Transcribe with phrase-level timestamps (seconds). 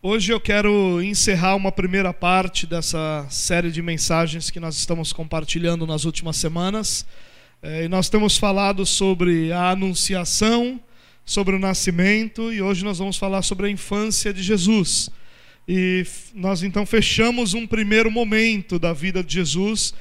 [0.00, 5.88] Hoje eu quero encerrar uma primeira parte dessa série de mensagens que nós estamos compartilhando
[5.88, 7.04] nas últimas semanas.
[7.60, 10.80] É, e nós temos falado sobre a anunciação,
[11.24, 15.10] sobre o nascimento, e hoje nós vamos falar sobre a infância de Jesus.
[15.66, 19.92] E nós então fechamos um primeiro momento da vida de Jesus,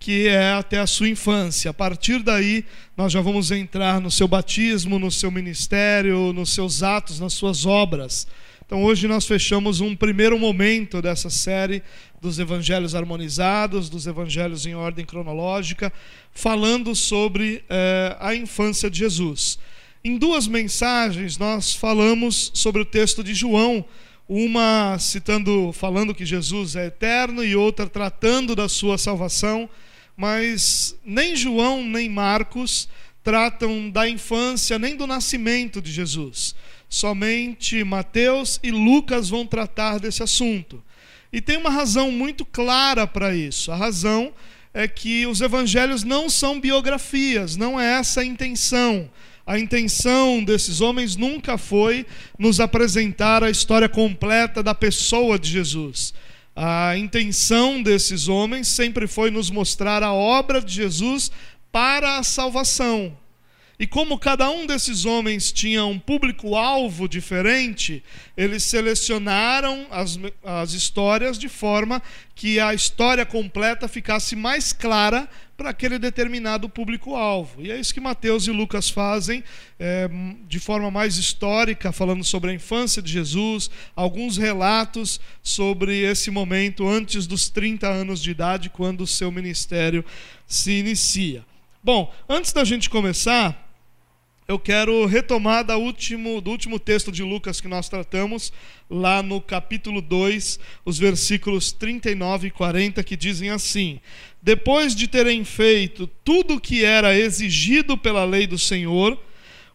[0.00, 1.70] que é até a sua infância.
[1.70, 2.64] A partir daí,
[2.96, 7.64] nós já vamos entrar no seu batismo, no seu ministério, nos seus atos, nas suas
[7.64, 8.26] obras.
[8.66, 11.82] Então hoje nós fechamos um primeiro momento dessa série
[12.20, 15.92] dos evangelhos harmonizados, dos evangelhos em ordem cronológica,
[16.32, 19.58] falando sobre eh, a infância de Jesus.
[20.02, 23.84] Em duas mensagens nós falamos sobre o texto de João,
[24.26, 29.68] uma citando, falando que Jesus é eterno e outra tratando da sua salvação,
[30.16, 32.88] mas nem João nem Marcos
[33.22, 36.54] tratam da infância nem do nascimento de Jesus.
[36.94, 40.80] Somente Mateus e Lucas vão tratar desse assunto.
[41.32, 43.72] E tem uma razão muito clara para isso.
[43.72, 44.32] A razão
[44.72, 49.10] é que os evangelhos não são biografias, não é essa a intenção.
[49.44, 52.06] A intenção desses homens nunca foi
[52.38, 56.14] nos apresentar a história completa da pessoa de Jesus.
[56.54, 61.32] A intenção desses homens sempre foi nos mostrar a obra de Jesus
[61.72, 63.23] para a salvação.
[63.78, 68.04] E como cada um desses homens tinha um público-alvo diferente,
[68.36, 72.00] eles selecionaram as, as histórias de forma
[72.36, 77.62] que a história completa ficasse mais clara para aquele determinado público-alvo.
[77.62, 79.42] E é isso que Mateus e Lucas fazem
[79.78, 80.08] é,
[80.48, 86.88] de forma mais histórica, falando sobre a infância de Jesus, alguns relatos sobre esse momento
[86.88, 90.04] antes dos 30 anos de idade, quando o seu ministério
[90.46, 91.44] se inicia.
[91.82, 93.63] Bom, antes da gente começar,
[94.46, 98.52] eu quero retomar da último, do último texto de Lucas que nós tratamos,
[98.90, 104.00] lá no capítulo 2, os versículos 39 e 40, que dizem assim:
[104.42, 109.18] Depois de terem feito tudo o que era exigido pela lei do Senhor,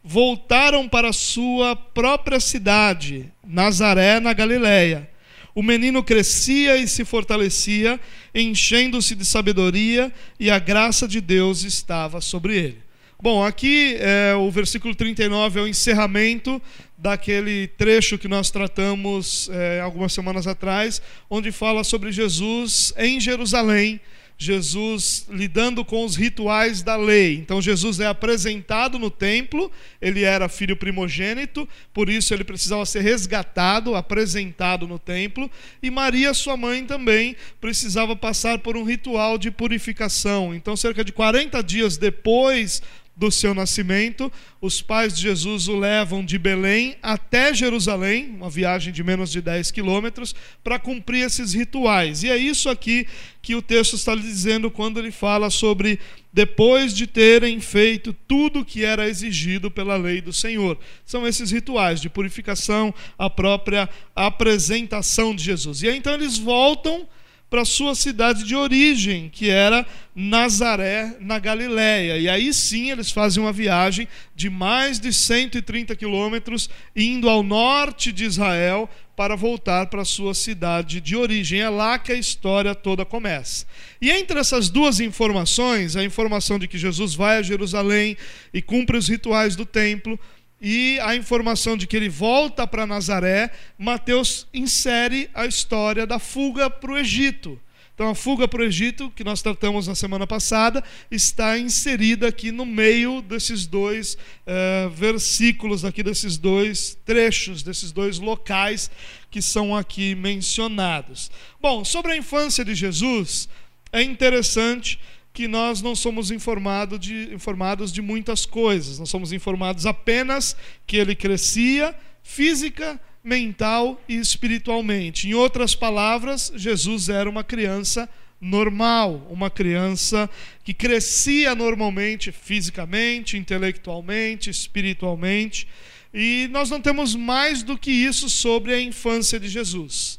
[0.03, 5.09] voltaram para sua própria cidade, Nazaré, na Galiléia.
[5.55, 7.99] O menino crescia e se fortalecia,
[8.35, 12.88] enchendo-se de sabedoria, e a graça de Deus estava sobre ele.
[13.21, 16.61] Bom, aqui é, o versículo 39 é o encerramento
[16.97, 23.99] daquele trecho que nós tratamos é, algumas semanas atrás, onde fala sobre Jesus em Jerusalém,
[24.37, 27.35] Jesus lidando com os rituais da lei.
[27.35, 29.69] Então, Jesus é apresentado no templo,
[30.01, 35.51] ele era filho primogênito, por isso ele precisava ser resgatado, apresentado no templo,
[35.83, 40.55] e Maria, sua mãe, também precisava passar por um ritual de purificação.
[40.55, 42.81] Então, cerca de 40 dias depois
[43.19, 44.31] do seu nascimento,
[44.61, 49.41] os pais de Jesus o levam de Belém até Jerusalém, uma viagem de menos de
[49.41, 52.23] 10 quilômetros, para cumprir esses rituais.
[52.23, 53.05] E é isso aqui
[53.41, 55.99] que o texto está dizendo quando ele fala sobre
[56.31, 60.77] depois de terem feito tudo que era exigido pela lei do Senhor.
[61.03, 65.83] São esses rituais de purificação, a própria apresentação de Jesus.
[65.83, 67.05] E aí então eles voltam
[67.49, 72.17] para sua cidade de origem, que era Nazaré, na Galiléia.
[72.17, 78.11] E aí sim eles fazem uma viagem de mais de 130 quilômetros, indo ao norte
[78.11, 81.59] de Israel para voltar para sua cidade de origem.
[81.59, 83.65] É lá que a história toda começa.
[83.99, 88.15] E entre essas duas informações, a informação de que Jesus vai a Jerusalém
[88.53, 90.19] e cumpre os rituais do templo,
[90.61, 96.69] e a informação de que ele volta para Nazaré, Mateus insere a história da fuga
[96.69, 97.59] para o Egito.
[97.99, 100.81] Então, a fuga para o Egito, que nós tratamos na semana passada,
[101.11, 108.17] está inserida aqui no meio desses dois uh, versículos, aqui desses dois trechos, desses dois
[108.17, 108.89] locais
[109.29, 111.29] que são aqui mencionados.
[111.61, 113.49] Bom, sobre a infância de Jesus,
[113.91, 114.97] é interessante
[115.33, 118.99] que nós não somos informado de, informados de muitas coisas.
[118.99, 125.27] Nós somos informados apenas que ele crescia física, mental e espiritualmente.
[125.27, 128.09] Em outras palavras, Jesus era uma criança
[128.41, 130.29] normal, uma criança
[130.63, 135.67] que crescia normalmente fisicamente, intelectualmente, espiritualmente.
[136.13, 140.18] E nós não temos mais do que isso sobre a infância de Jesus.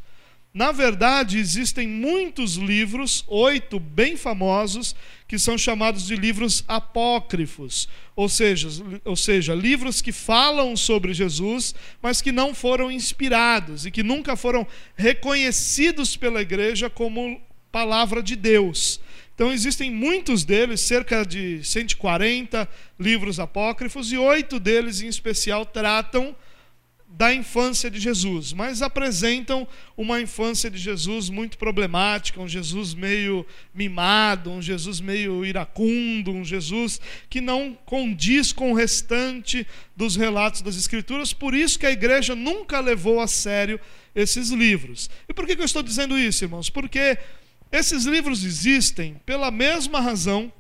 [0.53, 4.97] Na verdade, existem muitos livros, oito bem famosos,
[5.29, 8.69] que são chamados de livros apócrifos, ou seja,
[9.05, 14.35] ou seja, livros que falam sobre Jesus, mas que não foram inspirados e que nunca
[14.35, 14.67] foram
[14.97, 19.01] reconhecidos pela igreja como palavra de Deus.
[19.33, 22.69] Então, existem muitos deles, cerca de 140
[22.99, 26.35] livros apócrifos, e oito deles em especial tratam
[27.13, 29.67] da infância de Jesus, mas apresentam
[29.97, 36.45] uma infância de Jesus muito problemática, um Jesus meio mimado, um Jesus meio iracundo, um
[36.45, 39.67] Jesus que não condiz com o restante
[39.97, 43.81] dos relatos das Escrituras, por isso que a igreja nunca levou a sério
[44.15, 45.11] esses livros.
[45.29, 46.71] E por que eu estou dizendo isso, irmãos?
[46.71, 47.19] Porque
[47.73, 50.53] esses livros existem pela mesma razão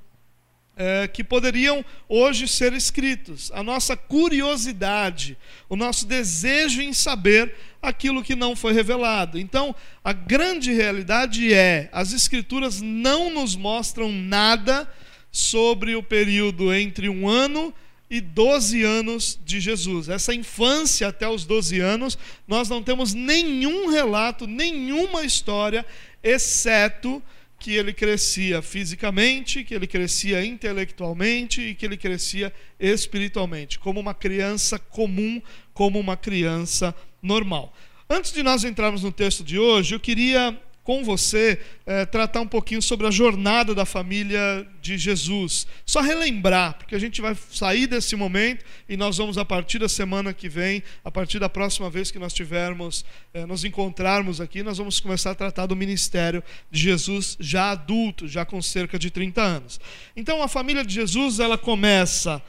[0.80, 3.52] é, que poderiam hoje ser escritos.
[3.52, 5.36] A nossa curiosidade,
[5.68, 9.38] o nosso desejo em saber aquilo que não foi revelado.
[9.38, 14.90] Então, a grande realidade é: as Escrituras não nos mostram nada
[15.30, 17.74] sobre o período entre um ano
[18.08, 20.08] e 12 anos de Jesus.
[20.08, 22.16] Essa infância até os 12 anos,
[22.48, 25.84] nós não temos nenhum relato, nenhuma história,
[26.22, 27.22] exceto
[27.60, 34.14] que ele crescia fisicamente, que ele crescia intelectualmente e que ele crescia espiritualmente, como uma
[34.14, 35.42] criança comum,
[35.74, 37.72] como uma criança normal.
[38.08, 42.46] Antes de nós entrarmos no texto de hoje, eu queria com você é, tratar um
[42.46, 45.66] pouquinho sobre a jornada da família de Jesus.
[45.84, 49.88] Só relembrar, porque a gente vai sair desse momento e nós vamos, a partir da
[49.88, 54.62] semana que vem, a partir da próxima vez que nós tivermos, é, nos encontrarmos aqui,
[54.62, 59.10] nós vamos começar a tratar do ministério de Jesus já adulto, já com cerca de
[59.10, 59.80] 30 anos.
[60.16, 62.42] Então, a família de Jesus, ela começa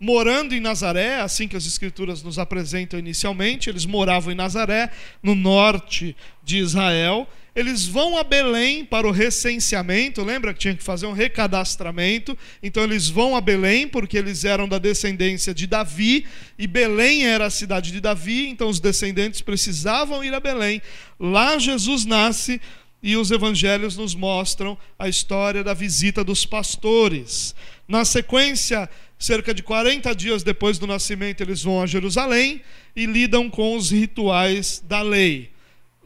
[0.00, 4.90] morando em Nazaré, assim que as escrituras nos apresentam inicialmente, eles moravam em Nazaré,
[5.22, 7.26] no norte de Israel.
[7.54, 12.36] Eles vão a Belém para o recenseamento, lembra que tinha que fazer um recadastramento?
[12.60, 16.26] Então eles vão a Belém porque eles eram da descendência de Davi
[16.58, 20.82] e Belém era a cidade de Davi, então os descendentes precisavam ir a Belém.
[21.18, 22.60] Lá Jesus nasce
[23.00, 27.54] e os evangelhos nos mostram a história da visita dos pastores.
[27.86, 32.62] Na sequência, cerca de 40 dias depois do nascimento, eles vão a Jerusalém
[32.96, 35.53] e lidam com os rituais da lei.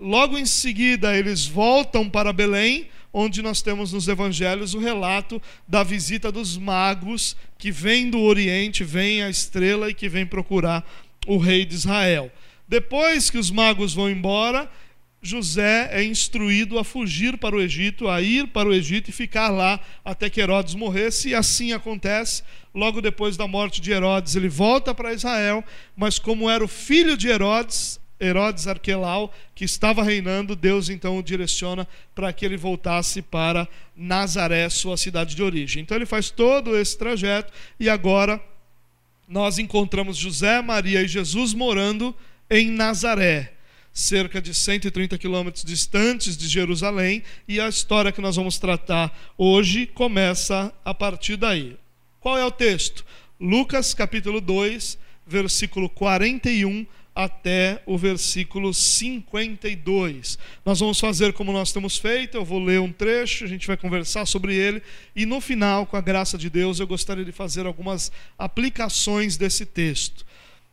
[0.01, 5.83] Logo em seguida, eles voltam para Belém, onde nós temos nos evangelhos o relato da
[5.83, 10.89] visita dos magos que vêm do Oriente, vem a estrela e que vem procurar
[11.27, 12.31] o rei de Israel.
[12.69, 14.71] Depois que os magos vão embora,
[15.21, 19.49] José é instruído a fugir para o Egito, a ir para o Egito e ficar
[19.49, 22.45] lá até que Herodes morresse, e assim acontece.
[22.73, 25.65] Logo depois da morte de Herodes, ele volta para Israel,
[25.97, 31.23] mas como era o filho de Herodes, Herodes Arquelau, que estava reinando, Deus então o
[31.23, 35.83] direciona para que ele voltasse para Nazaré, sua cidade de origem.
[35.83, 38.41] Então ele faz todo esse trajeto e agora
[39.29, 42.15] nós encontramos José, Maria e Jesus morando
[42.51, 43.53] em Nazaré,
[43.93, 49.87] cerca de 130 quilômetros distantes de Jerusalém, e a história que nós vamos tratar hoje
[49.87, 51.77] começa a partir daí.
[52.21, 53.05] Qual é o texto?
[53.39, 56.87] Lucas capítulo 2, versículo 41
[57.19, 60.39] até o versículo 52.
[60.65, 63.77] Nós vamos fazer como nós temos feito, eu vou ler um trecho, a gente vai
[63.77, 64.81] conversar sobre ele,
[65.17, 69.67] e no final, com a graça de Deus, eu gostaria de fazer algumas aplicações desse
[69.67, 70.25] texto.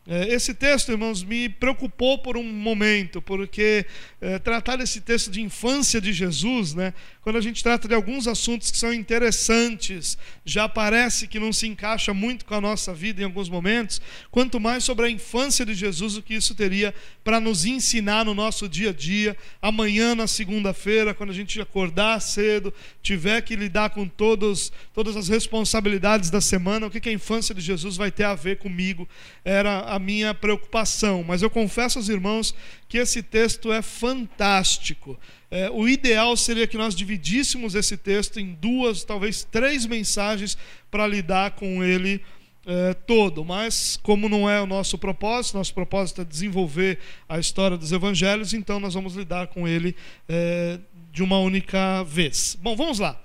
[0.08, 3.84] É, esse texto, irmãos, me preocupou por um momento, porque
[4.22, 6.94] é, tratar desse texto de infância de Jesus, né,
[7.26, 11.66] quando a gente trata de alguns assuntos que são interessantes, já parece que não se
[11.66, 14.00] encaixa muito com a nossa vida em alguns momentos,
[14.30, 16.94] quanto mais sobre a infância de Jesus, o que isso teria
[17.24, 22.22] para nos ensinar no nosso dia a dia, amanhã, na segunda-feira, quando a gente acordar
[22.22, 27.12] cedo, tiver que lidar com todos, todas as responsabilidades da semana, o que, que a
[27.14, 29.10] infância de Jesus vai ter a ver comigo,
[29.44, 31.24] era a minha preocupação.
[31.24, 32.54] Mas eu confesso aos irmãos
[32.88, 35.18] que esse texto é fantástico.
[35.56, 40.58] É, o ideal seria que nós dividíssemos esse texto em duas, talvez três mensagens
[40.92, 42.22] para lidar com ele
[42.66, 43.46] é, todo.
[43.46, 48.54] Mas, como não é o nosso propósito, nosso propósito é desenvolver a história dos evangelhos,
[48.54, 49.96] então nós vamos lidar com ele
[50.28, 50.78] é,
[51.14, 52.58] de uma única vez.
[52.62, 53.18] Bom, vamos lá.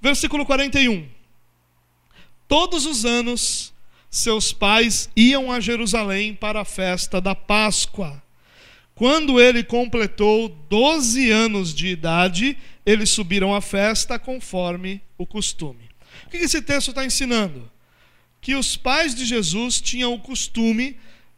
[0.00, 1.06] Versículo 41.
[2.48, 3.74] Todos os anos
[4.08, 8.22] seus pais iam a Jerusalém para a festa da Páscoa.
[8.96, 15.84] Quando ele completou 12 anos de idade, eles subiram à festa conforme o costume.
[16.26, 17.70] O que esse texto está ensinando?
[18.40, 20.96] Que os pais de Jesus tinham o costume,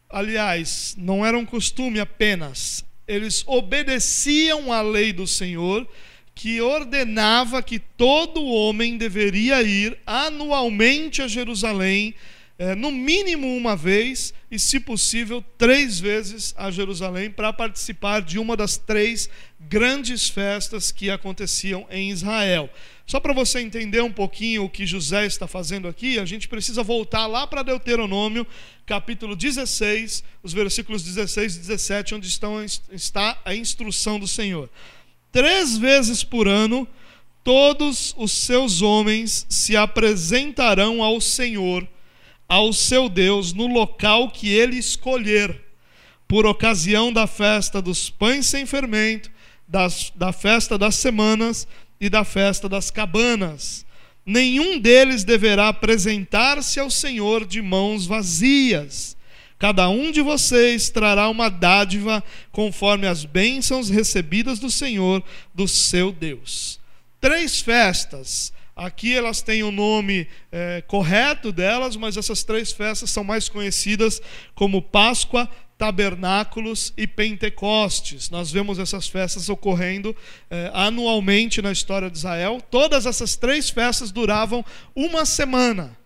[0.09, 5.85] aliás, não era um costume apenas, eles obedeciam à lei do Senhor,
[6.33, 12.15] que ordenava que todo homem deveria ir anualmente a Jerusalém
[12.59, 18.37] é, no mínimo uma vez e, se possível, três vezes a Jerusalém para participar de
[18.37, 22.69] uma das três grandes festas que aconteciam em Israel.
[23.07, 26.83] Só para você entender um pouquinho o que José está fazendo aqui, a gente precisa
[26.83, 28.45] voltar lá para Deuteronômio,
[28.85, 32.61] capítulo 16, os versículos 16 e 17, onde estão,
[32.91, 34.69] está a instrução do Senhor.
[35.31, 36.85] Três vezes por ano,
[37.41, 41.87] todos os seus homens se apresentarão ao Senhor
[42.49, 45.61] ao seu Deus no local que ele escolher,
[46.27, 49.29] por ocasião da festa dos pães sem fermento,
[49.67, 51.67] das, da festa das semanas
[52.01, 53.85] e da festa das cabanas.
[54.25, 59.15] Nenhum deles deverá apresentar-se ao Senhor de mãos vazias.
[59.57, 66.11] Cada um de vocês trará uma dádiva conforme as bênçãos recebidas do Senhor, do seu
[66.11, 66.79] Deus.
[67.19, 73.25] Três festas Aqui elas têm o nome é, correto delas, mas essas três festas são
[73.25, 74.21] mais conhecidas
[74.55, 78.29] como Páscoa, Tabernáculos e Pentecostes.
[78.29, 80.15] Nós vemos essas festas ocorrendo
[80.49, 82.61] é, anualmente na história de Israel.
[82.71, 84.63] Todas essas três festas duravam
[84.95, 85.97] uma semana.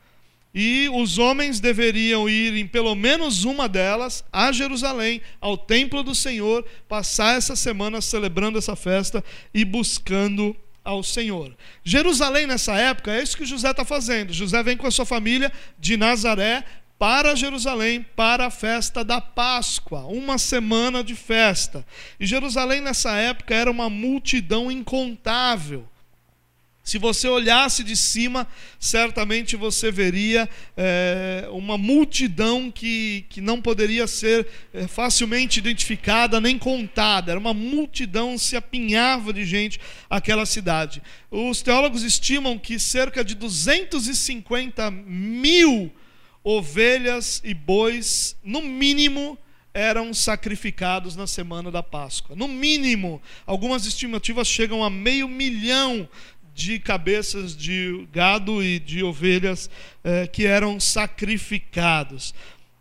[0.51, 6.15] E os homens deveriam ir em pelo menos uma delas a Jerusalém, ao templo do
[6.15, 11.55] Senhor, passar essa semana celebrando essa festa e buscando ao Senhor.
[11.83, 14.33] Jerusalém, nessa época, é isso que José está fazendo.
[14.33, 16.63] José vem com a sua família de Nazaré
[16.99, 21.85] para Jerusalém para a festa da Páscoa, uma semana de festa.
[22.19, 25.87] E Jerusalém, nessa época, era uma multidão incontável.
[26.83, 28.45] Se você olhasse de cima,
[28.77, 36.59] certamente você veria é, uma multidão que, que não poderia ser é, facilmente identificada nem
[36.59, 37.31] contada.
[37.31, 41.01] Era uma multidão, se apinhava de gente aquela cidade.
[41.31, 45.89] Os teólogos estimam que cerca de 250 mil
[46.43, 49.37] ovelhas e bois, no mínimo,
[49.73, 52.35] eram sacrificados na semana da Páscoa.
[52.35, 56.07] No mínimo, algumas estimativas chegam a meio milhão
[56.53, 59.69] de cabeças de gado e de ovelhas
[60.03, 62.33] eh, que eram sacrificados.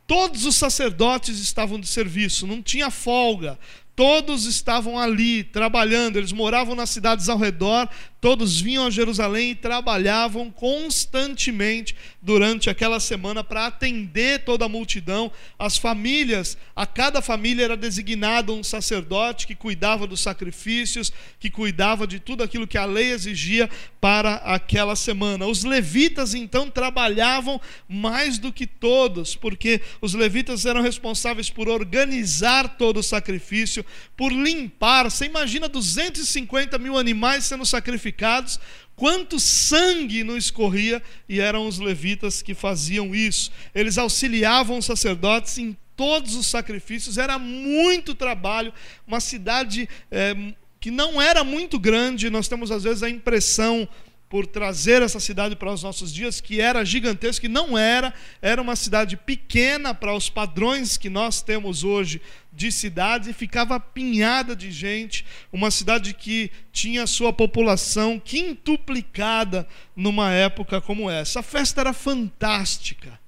[0.07, 3.59] Todos os sacerdotes estavam de serviço, não tinha folga.
[3.95, 7.89] Todos estavam ali trabalhando, eles moravam nas cidades ao redor,
[8.23, 15.33] todos vinham a Jerusalém e trabalhavam constantemente durante aquela semana para atender toda a multidão.
[15.59, 22.07] As famílias, a cada família era designado um sacerdote que cuidava dos sacrifícios, que cuidava
[22.07, 23.69] de tudo aquilo que a lei exigia
[24.01, 25.45] para aquela semana.
[25.47, 32.77] Os levitas então trabalhavam mais do que todos, porque os levitas eram responsáveis por organizar
[32.77, 33.85] todo o sacrifício,
[34.17, 35.11] por limpar.
[35.11, 38.61] Você imagina 250 mil animais sendo sacrificados sacrificados,
[38.95, 43.51] quanto sangue não escorria, e eram os levitas que faziam isso.
[43.75, 48.73] Eles auxiliavam os sacerdotes em todos os sacrifícios, era muito trabalho,
[49.07, 50.35] uma cidade é,
[50.81, 53.89] que não era muito grande, nós temos às vezes a impressão
[54.33, 58.63] por trazer essa cidade para os nossos dias, que era gigantesca, e não era, era
[58.63, 62.19] uma cidade pequena para os padrões que nós temos hoje
[62.51, 70.31] de cidade, e ficava apinhada de gente, uma cidade que tinha sua população quintuplicada numa
[70.31, 71.41] época como essa.
[71.41, 73.21] A festa era fantástica,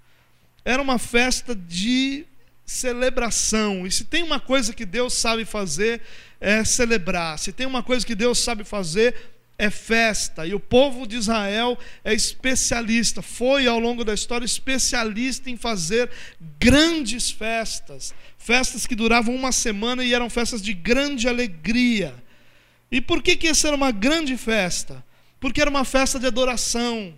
[0.65, 2.25] era uma festa de
[2.65, 6.01] celebração, e se tem uma coisa que Deus sabe fazer,
[6.41, 11.07] é celebrar, se tem uma coisa que Deus sabe fazer, é festa, e o povo
[11.07, 16.11] de Israel é especialista, foi ao longo da história especialista em fazer
[16.59, 22.15] grandes festas, festas que duravam uma semana e eram festas de grande alegria.
[22.91, 25.05] E por que, que essa era uma grande festa?
[25.39, 27.15] Porque era uma festa de adoração,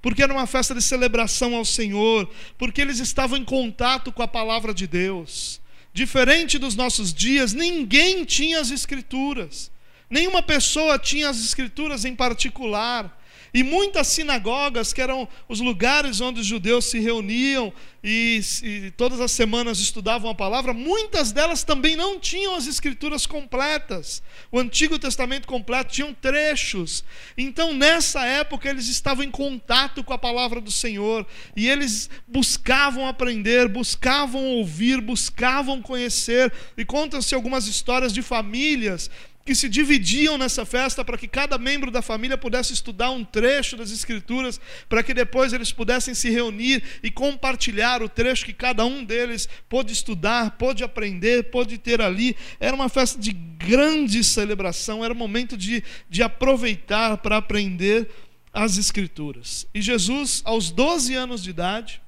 [0.00, 4.28] porque era uma festa de celebração ao Senhor, porque eles estavam em contato com a
[4.28, 5.60] palavra de Deus.
[5.92, 9.72] Diferente dos nossos dias, ninguém tinha as Escrituras.
[10.10, 13.16] Nenhuma pessoa tinha as escrituras em particular.
[13.52, 19.20] E muitas sinagogas, que eram os lugares onde os judeus se reuniam e, e, todas
[19.20, 24.22] as semanas estudavam a palavra, muitas delas também não tinham as escrituras completas.
[24.50, 27.04] O Antigo Testamento completo tinham trechos.
[27.36, 31.26] Então, nessa época, eles estavam em contato com a palavra do Senhor
[31.56, 36.52] e eles buscavam aprender, buscavam ouvir, buscavam conhecer.
[36.76, 39.10] E contam-se algumas histórias de famílias
[39.44, 43.76] que se dividiam nessa festa para que cada membro da família pudesse estudar um trecho
[43.76, 48.84] das Escrituras, para que depois eles pudessem se reunir e compartilhar o trecho que cada
[48.84, 52.36] um deles pôde estudar, pôde aprender, pôde ter ali.
[52.58, 58.08] Era uma festa de grande celebração, era um momento de, de aproveitar para aprender
[58.52, 59.66] as Escrituras.
[59.72, 62.02] E Jesus, aos 12 anos de idade,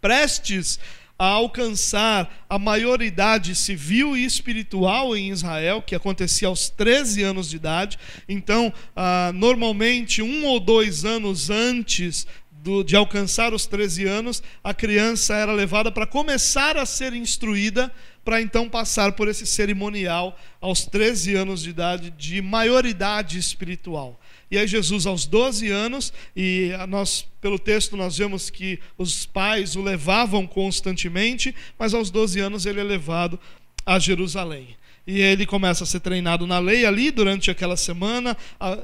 [0.00, 7.48] prestes a alcançar a maioridade civil e espiritual em Israel, que acontecia aos 13 anos
[7.48, 7.98] de idade.
[8.28, 14.74] Então, ah, normalmente, um ou dois anos antes do, de alcançar os 13 anos, a
[14.74, 17.92] criança era levada para começar a ser instruída,
[18.24, 24.20] para então passar por esse cerimonial aos 13 anos de idade de maioridade espiritual.
[24.50, 29.76] E aí Jesus aos 12 anos, e nós pelo texto nós vemos que os pais
[29.76, 33.38] o levavam constantemente, mas aos 12 anos ele é levado
[33.84, 34.76] a Jerusalém.
[35.06, 38.36] E ele começa a ser treinado na lei ali durante aquela semana.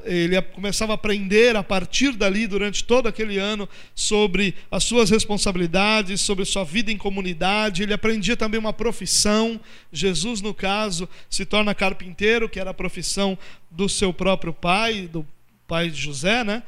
[0.05, 6.21] Ele começava a aprender a partir dali, durante todo aquele ano, sobre as suas responsabilidades,
[6.21, 7.83] sobre sua vida em comunidade.
[7.83, 9.59] Ele aprendia também uma profissão.
[9.91, 13.37] Jesus, no caso, se torna carpinteiro, que era a profissão
[13.69, 15.27] do seu próprio pai, do
[15.73, 16.61] pai de José, né?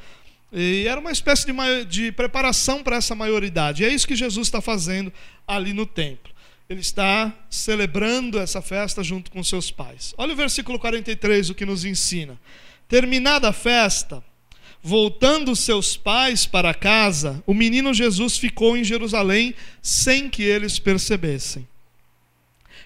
[0.52, 3.84] E era uma espécie de, de preparação para essa maioridade.
[3.84, 5.12] E é isso que Jesus está fazendo
[5.46, 6.32] ali no templo.
[6.68, 10.12] Ele está celebrando essa festa junto com seus pais.
[10.18, 12.36] Olha o versículo 43, o que nos ensina.
[12.88, 14.24] Terminada a festa,
[14.82, 21.64] voltando seus pais para casa, o menino Jesus ficou em Jerusalém sem que eles percebessem.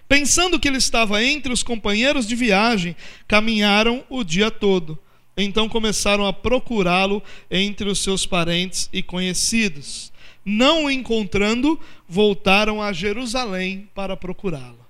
[0.06, 2.94] Pensando que ele estava entre os companheiros de viagem,
[3.26, 4.98] caminharam o dia todo
[5.37, 10.12] então começaram a procurá-lo entre os seus parentes e conhecidos.
[10.44, 14.87] Não o encontrando, voltaram a Jerusalém para procurá-lo.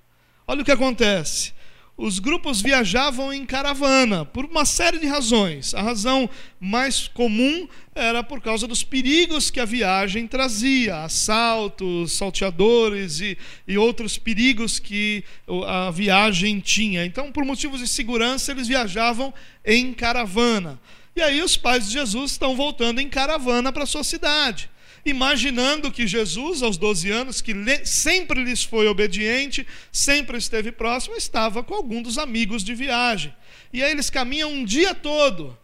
[0.47, 1.53] Olha o que acontece
[2.01, 5.75] os grupos viajavam em caravana por uma série de razões.
[5.75, 13.21] A razão mais comum era por causa dos perigos que a viagem trazia, assaltos, salteadores
[13.21, 13.37] e,
[13.69, 15.23] e outros perigos que
[15.67, 17.05] a viagem tinha.
[17.05, 20.81] Então, por motivos de segurança, eles viajavam em caravana.
[21.15, 24.71] E aí os pais de Jesus estão voltando em caravana para sua cidade
[25.05, 27.55] imaginando que Jesus, aos 12 anos, que
[27.85, 33.35] sempre lhes foi obediente, sempre esteve próximo, estava com algum dos amigos de viagem.
[33.73, 35.57] E aí eles caminham um dia todo.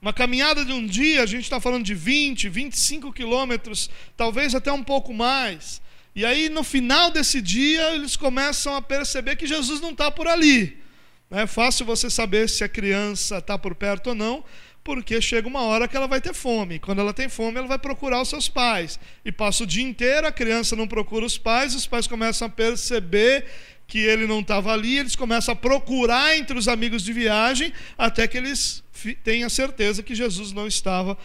[0.00, 4.72] Uma caminhada de um dia, a gente está falando de 20, 25 quilômetros, talvez até
[4.72, 5.80] um pouco mais.
[6.14, 10.26] E aí, no final desse dia, eles começam a perceber que Jesus não está por
[10.26, 10.76] ali.
[11.30, 14.44] É fácil você saber se a criança está por perto ou não,
[14.84, 16.78] porque chega uma hora que ela vai ter fome.
[16.78, 18.98] Quando ela tem fome, ela vai procurar os seus pais.
[19.24, 22.50] E passa o dia inteiro, a criança não procura os pais, os pais começam a
[22.50, 23.46] perceber
[23.86, 28.26] que ele não estava ali, eles começam a procurar entre os amigos de viagem, até
[28.26, 28.82] que eles
[29.22, 31.16] tenham certeza que Jesus não estava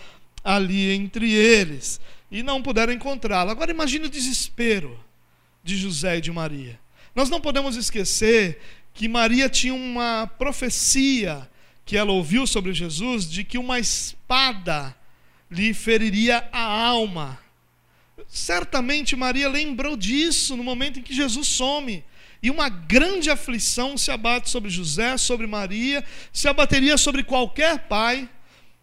[0.44, 2.00] ali entre eles.
[2.30, 3.50] E não puderam encontrá-lo.
[3.52, 5.00] Agora imagine o desespero
[5.64, 6.80] de José e de Maria.
[7.16, 8.60] Nós não podemos esquecer
[8.94, 11.50] que Maria tinha uma profecia
[11.88, 14.94] que ela ouviu sobre Jesus de que uma espada
[15.50, 17.40] lhe feriria a alma.
[18.28, 22.04] Certamente Maria lembrou disso no momento em que Jesus some.
[22.44, 28.30] E uma grande aflição se abate sobre José, sobre Maria, se abateria sobre qualquer pai.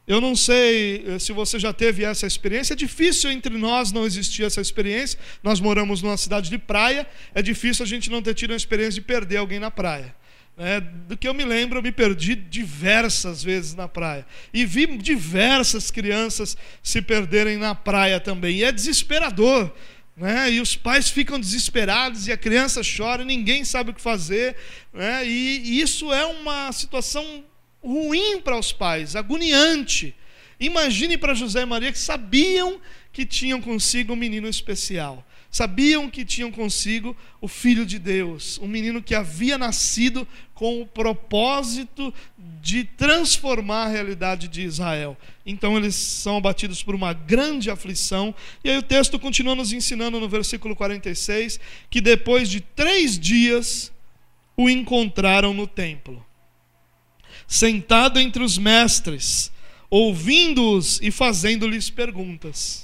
[0.07, 2.73] Eu não sei eh, se você já teve essa experiência.
[2.73, 5.19] É difícil entre nós não existir essa experiência.
[5.43, 7.07] Nós moramos numa cidade de praia.
[7.35, 10.15] É difícil a gente não ter tido a experiência de perder alguém na praia.
[10.57, 14.25] É, do que eu me lembro, eu me perdi diversas vezes na praia.
[14.53, 18.59] E vi diversas crianças se perderem na praia também.
[18.59, 19.73] E é desesperador.
[20.17, 20.53] Né?
[20.53, 24.57] E os pais ficam desesperados e a criança chora e ninguém sabe o que fazer.
[24.93, 25.27] Né?
[25.27, 27.45] E, e isso é uma situação
[27.83, 30.15] ruim para os pais, agoniante.
[30.61, 32.81] Imagine para José e Maria que sabiam
[33.13, 38.67] que tinham consigo um menino especial sabiam que tinham consigo o Filho de Deus, um
[38.67, 42.13] menino que havia nascido com o propósito
[42.61, 45.17] de transformar a realidade de Israel.
[45.47, 50.19] Então eles são abatidos por uma grande aflição, e aí o texto continua nos ensinando
[50.19, 53.93] no versículo 46 que depois de três dias
[54.57, 56.27] o encontraram no templo,
[57.47, 59.53] sentado entre os mestres,
[59.89, 62.84] ouvindo-os e fazendo-lhes perguntas.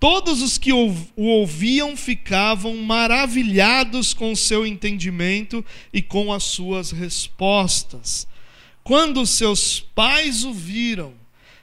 [0.00, 6.90] Todos os que o ouviam ficavam maravilhados com o seu entendimento e com as suas
[6.90, 8.26] respostas.
[8.82, 11.12] Quando seus pais o viram,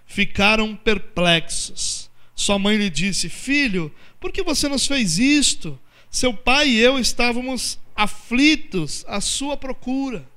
[0.05, 2.11] ficaram perplexos.
[2.35, 5.77] Sua mãe lhe disse: Filho, por que você nos fez isto?
[6.11, 10.29] Seu pai e eu estávamos aflitos à sua procura.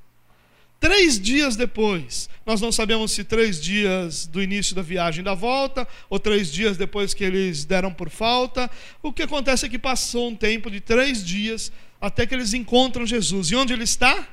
[0.81, 5.87] Três dias depois, nós não sabemos se três dias do início da viagem da volta,
[6.09, 8.71] ou três dias depois que eles deram por falta.
[9.03, 13.07] O que acontece é que passou um tempo de três dias até que eles encontram
[13.07, 13.51] Jesus.
[13.51, 14.27] E onde ele está?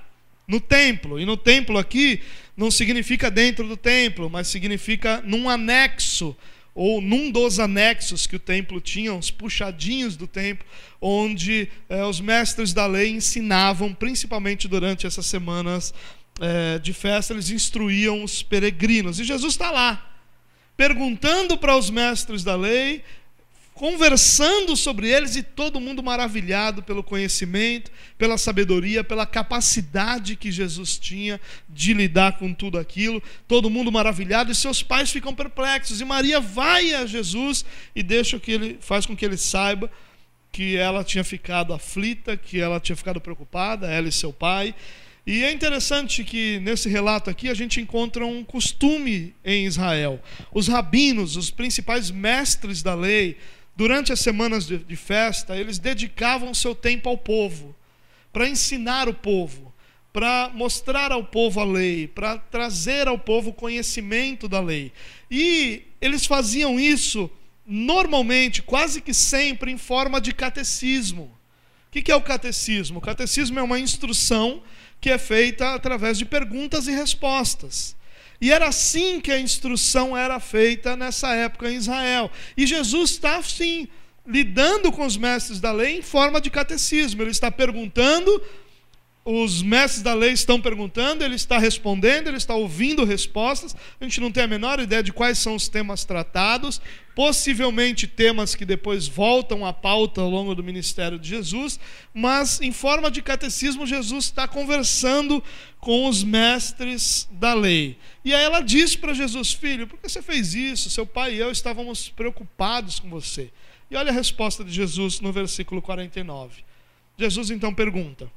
[0.48, 1.20] No templo.
[1.20, 2.22] E no templo aqui
[2.56, 6.34] não significa dentro do templo, mas significa num anexo
[6.78, 10.64] ou num dos anexos que o templo tinha, uns puxadinhos do templo,
[11.02, 15.92] onde eh, os mestres da lei ensinavam, principalmente durante essas semanas
[16.40, 19.20] eh, de festa, eles instruíam os peregrinos.
[19.20, 20.10] E Jesus está lá,
[20.76, 23.04] perguntando para os mestres da lei
[23.78, 30.98] conversando sobre eles e todo mundo maravilhado pelo conhecimento, pela sabedoria, pela capacidade que Jesus
[30.98, 33.22] tinha de lidar com tudo aquilo.
[33.48, 36.02] Todo mundo maravilhado e seus pais ficam perplexos.
[36.02, 37.64] E Maria vai a Jesus
[37.96, 39.90] e deixa que ele faz com que ele saiba
[40.52, 44.74] que ela tinha ficado aflita, que ela tinha ficado preocupada, ela e seu pai.
[45.28, 50.22] E é interessante que nesse relato aqui a gente encontra um costume em Israel.
[50.54, 53.36] Os rabinos, os principais mestres da lei,
[53.76, 57.76] durante as semanas de, de festa, eles dedicavam seu tempo ao povo,
[58.32, 59.74] para ensinar o povo,
[60.14, 64.94] para mostrar ao povo a lei, para trazer ao povo conhecimento da lei.
[65.30, 67.30] E eles faziam isso
[67.66, 71.38] normalmente, quase que sempre, em forma de catecismo.
[71.88, 73.00] O que é o catecismo?
[73.00, 74.64] O catecismo é uma instrução
[75.00, 77.96] que é feita através de perguntas e respostas.
[78.40, 82.30] E era assim que a instrução era feita nessa época em Israel.
[82.56, 83.88] E Jesus está, sim,
[84.26, 87.22] lidando com os mestres da lei em forma de catecismo.
[87.22, 88.42] Ele está perguntando,
[89.30, 93.76] os mestres da lei estão perguntando, ele está respondendo, ele está ouvindo respostas.
[94.00, 96.80] A gente não tem a menor ideia de quais são os temas tratados,
[97.14, 101.78] possivelmente temas que depois voltam à pauta ao longo do ministério de Jesus,
[102.14, 105.44] mas em forma de catecismo, Jesus está conversando
[105.78, 107.98] com os mestres da lei.
[108.24, 110.90] E aí ela diz para Jesus: Filho, por que você fez isso?
[110.90, 113.52] Seu pai e eu estávamos preocupados com você.
[113.92, 116.64] E olha a resposta de Jesus no versículo 49.
[117.18, 118.32] Jesus então pergunta: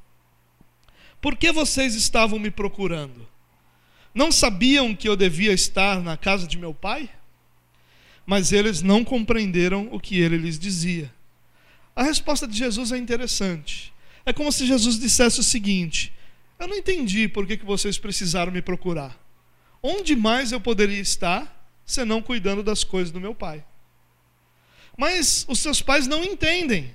[1.21, 3.29] Por que vocês estavam me procurando?
[4.15, 7.11] Não sabiam que eu devia estar na casa de meu pai?
[8.27, 11.13] Mas eles não compreenderam o que ele lhes dizia.
[11.95, 13.93] A resposta de Jesus é interessante.
[14.25, 16.13] É como se Jesus dissesse o seguinte:
[16.59, 19.19] Eu não entendi por que, vocês precisaram me procurar.
[19.83, 23.65] Onde mais eu poderia estar senão cuidando das coisas do meu pai?
[24.97, 26.95] Mas os seus pais não entendem.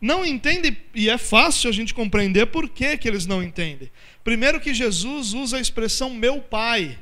[0.00, 3.90] Não entendem, e é fácil a gente compreender por que, que eles não entendem.
[4.24, 6.98] Primeiro, que Jesus usa a expressão meu pai.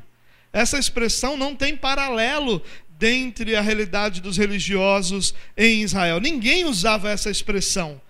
[0.53, 2.62] Essa expressão não tem paralelo
[2.98, 6.20] dentre a realidade dos religiosos em Israel.
[6.20, 8.00] Ninguém usava essa expressão.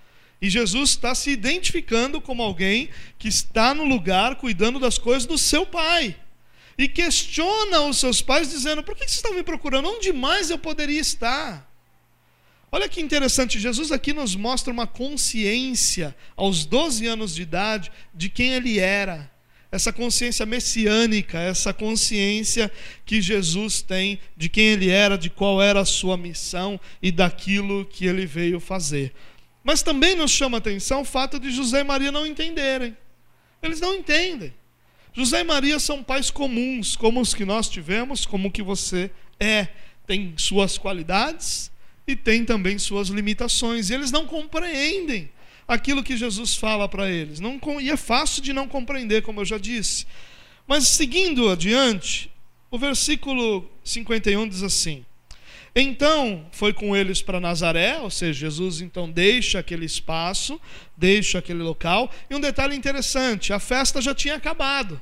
[0.42, 2.88] E Jesus está se identificando como alguém
[3.18, 6.16] que está no lugar cuidando das coisas do seu pai
[6.78, 9.88] e questiona os seus pais, dizendo: Por que vocês estão me procurando?
[9.88, 11.69] Onde mais eu poderia estar?
[12.72, 18.28] Olha que interessante, Jesus aqui nos mostra uma consciência, aos 12 anos de idade, de
[18.28, 19.30] quem ele era.
[19.72, 22.70] Essa consciência messiânica, essa consciência
[23.04, 27.84] que Jesus tem de quem ele era, de qual era a sua missão e daquilo
[27.84, 29.12] que ele veio fazer.
[29.64, 32.96] Mas também nos chama a atenção o fato de José e Maria não entenderem.
[33.62, 34.52] Eles não entendem.
[35.12, 39.10] José e Maria são pais comuns, como os que nós tivemos, como o que você
[39.38, 39.68] é.
[40.06, 41.70] Tem suas qualidades
[42.10, 43.90] e tem também suas limitações.
[43.90, 45.30] E eles não compreendem
[45.66, 47.38] aquilo que Jesus fala para eles.
[47.38, 50.06] Não, e é fácil de não compreender, como eu já disse.
[50.66, 52.30] Mas seguindo adiante,
[52.70, 55.04] o versículo 51 diz assim:
[55.74, 60.60] Então foi com eles para Nazaré, ou seja, Jesus então deixa aquele espaço,
[60.96, 62.10] deixa aquele local.
[62.28, 65.00] E um detalhe interessante: a festa já tinha acabado.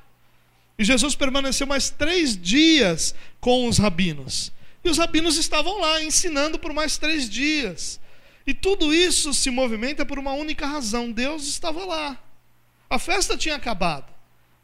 [0.78, 4.52] E Jesus permaneceu mais três dias com os rabinos.
[4.84, 8.00] E os rabinos estavam lá ensinando por mais três dias.
[8.46, 12.18] E tudo isso se movimenta por uma única razão: Deus estava lá.
[12.88, 14.12] A festa tinha acabado,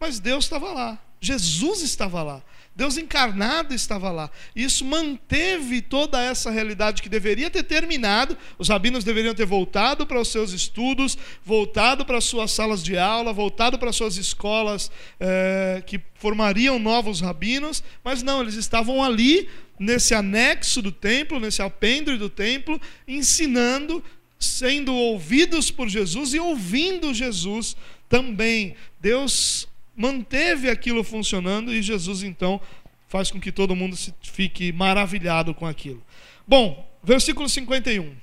[0.04, 0.98] mas Deus estava lá.
[1.18, 2.42] Jesus estava lá.
[2.76, 4.30] Deus encarnado estava lá.
[4.54, 8.36] Isso manteve toda essa realidade que deveria ter terminado.
[8.58, 12.98] Os rabinos deveriam ter voltado para os seus estudos, voltado para as suas salas de
[12.98, 19.02] aula, voltado para as suas escolas é, que formariam novos rabinos, mas não, eles estavam
[19.02, 24.04] ali, nesse anexo do templo, nesse alpendre do templo, ensinando,
[24.38, 27.74] sendo ouvidos por Jesus e ouvindo Jesus
[28.06, 28.76] também.
[29.00, 32.60] Deus manteve aquilo funcionando e Jesus então
[33.08, 36.02] faz com que todo mundo fique maravilhado com aquilo.
[36.46, 38.14] Bom, versículo 51.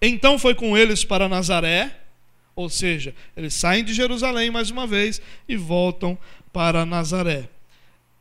[0.00, 1.96] Então foi com eles para Nazaré,
[2.54, 6.16] ou seja, eles saem de Jerusalém mais uma vez e voltam
[6.52, 7.48] para Nazaré.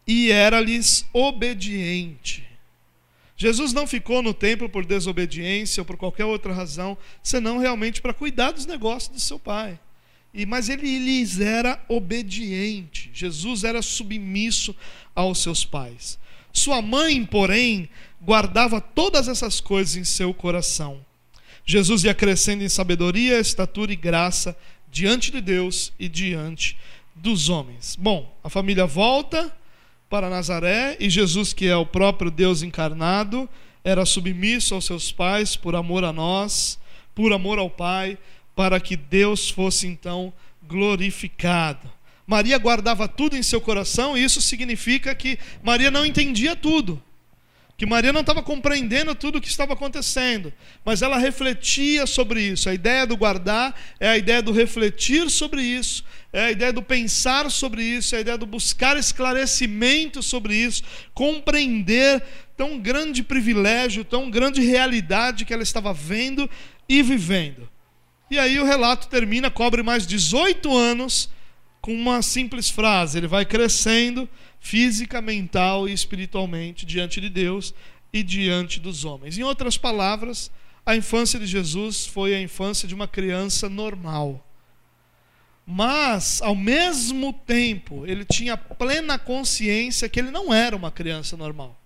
[0.07, 2.45] E era-lhes obediente.
[3.37, 8.13] Jesus não ficou no templo por desobediência ou por qualquer outra razão, senão realmente para
[8.13, 9.77] cuidar dos negócios do seu pai.
[10.35, 13.09] E, mas ele lhes era obediente.
[13.13, 14.75] Jesus era submisso
[15.15, 16.19] aos seus pais.
[16.51, 17.89] Sua mãe, porém,
[18.21, 20.99] guardava todas essas coisas em seu coração.
[21.65, 24.57] Jesus ia crescendo em sabedoria, estatura e graça
[24.91, 26.77] diante de Deus e diante
[27.15, 27.95] dos homens.
[27.95, 29.51] Bom, a família volta
[30.09, 33.49] para Nazaré e Jesus, que é o próprio Deus encarnado,
[33.83, 36.79] era submisso aos seus pais por amor a nós,
[37.13, 38.17] por amor ao Pai,
[38.55, 41.91] para que Deus fosse então glorificado.
[42.25, 47.01] Maria guardava tudo em seu coração, e isso significa que Maria não entendia tudo
[47.77, 50.53] que Maria não estava compreendendo tudo o que estava acontecendo,
[50.85, 52.69] mas ela refletia sobre isso.
[52.69, 56.81] A ideia do guardar é a ideia do refletir sobre isso, é a ideia do
[56.81, 62.23] pensar sobre isso, é a ideia do buscar esclarecimento sobre isso, compreender
[62.55, 66.49] tão grande privilégio, tão grande realidade que ela estava vendo
[66.87, 67.69] e vivendo.
[68.29, 71.29] E aí o relato termina, cobre mais 18 anos
[71.79, 73.17] com uma simples frase.
[73.17, 74.27] Ele vai crescendo
[74.59, 77.73] física, mental e espiritualmente diante de Deus
[78.11, 79.37] e diante dos homens.
[79.37, 80.51] Em outras palavras,
[80.85, 84.43] a infância de Jesus foi a infância de uma criança normal.
[85.65, 91.79] Mas, ao mesmo tempo, ele tinha plena consciência que ele não era uma criança normal.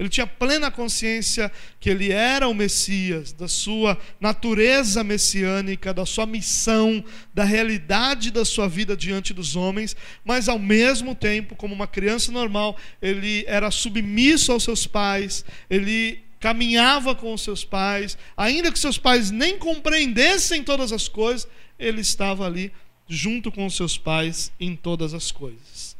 [0.00, 6.24] Ele tinha plena consciência que ele era o Messias, da sua natureza messiânica, da sua
[6.24, 11.86] missão, da realidade da sua vida diante dos homens, mas ao mesmo tempo, como uma
[11.86, 18.72] criança normal, ele era submisso aos seus pais, ele caminhava com os seus pais, ainda
[18.72, 21.46] que seus pais nem compreendessem todas as coisas,
[21.78, 22.72] ele estava ali
[23.06, 25.94] junto com os seus pais em todas as coisas.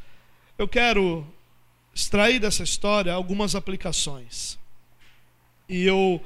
[0.57, 1.23] Eu quero
[1.93, 4.57] extrair dessa história algumas aplicações.
[5.67, 6.21] E eu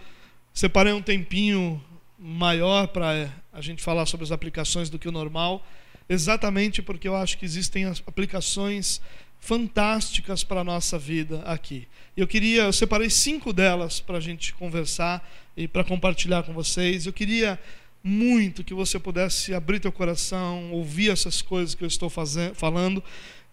[0.54, 1.84] separei um tempinho
[2.18, 5.66] maior para a gente falar sobre as aplicações do que o normal,
[6.08, 9.02] exatamente porque eu acho que existem aplicações
[9.40, 11.88] fantásticas para a nossa vida aqui.
[12.18, 17.06] Eu queria, eu separei cinco delas para a gente conversar e para compartilhar com vocês.
[17.06, 17.60] Eu queria
[18.04, 23.04] muito que você pudesse abrir teu coração, ouvir essas coisas que eu estou fazendo, falando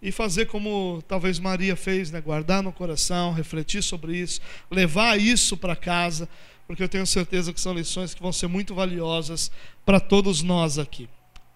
[0.03, 2.19] e fazer como talvez Maria fez, né?
[2.19, 6.27] guardar no coração, refletir sobre isso, levar isso para casa,
[6.67, 9.49] porque eu tenho certeza que são lições que vão ser muito valiosas
[9.85, 11.07] para todos nós aqui.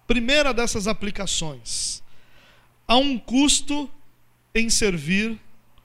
[0.08, 2.02] Primeira dessas aplicações:
[2.88, 3.90] há um custo
[4.56, 5.38] em servir,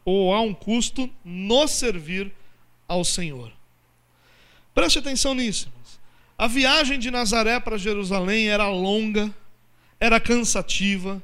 [0.04, 2.30] ou há um custo no servir
[2.86, 3.50] ao Senhor.
[4.72, 5.68] Preste atenção nisso.
[6.38, 9.34] A viagem de Nazaré para Jerusalém era longa,
[9.98, 11.20] era cansativa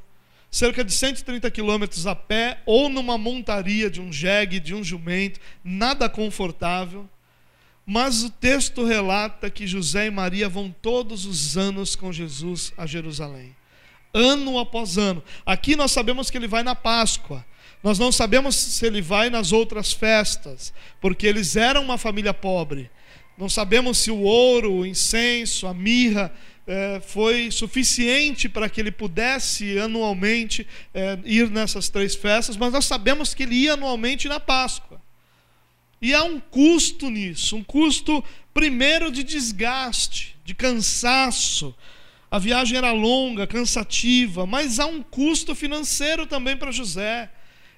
[0.50, 5.40] cerca de 130 quilômetros a pé ou numa montaria de um jegue, de um jumento,
[5.62, 7.08] nada confortável.
[7.84, 12.86] Mas o texto relata que José e Maria vão todos os anos com Jesus a
[12.86, 13.56] Jerusalém.
[14.12, 15.22] Ano após ano.
[15.44, 17.44] Aqui nós sabemos que ele vai na Páscoa.
[17.82, 22.90] Nós não sabemos se ele vai nas outras festas, porque eles eram uma família pobre.
[23.38, 26.32] Não sabemos se o ouro, o incenso, a mirra
[26.68, 32.84] é, foi suficiente para que ele pudesse anualmente é, ir nessas três festas, mas nós
[32.84, 35.00] sabemos que ele ia anualmente na Páscoa.
[36.00, 41.74] E há um custo nisso, um custo, primeiro, de desgaste, de cansaço.
[42.30, 47.30] A viagem era longa, cansativa, mas há um custo financeiro também para José.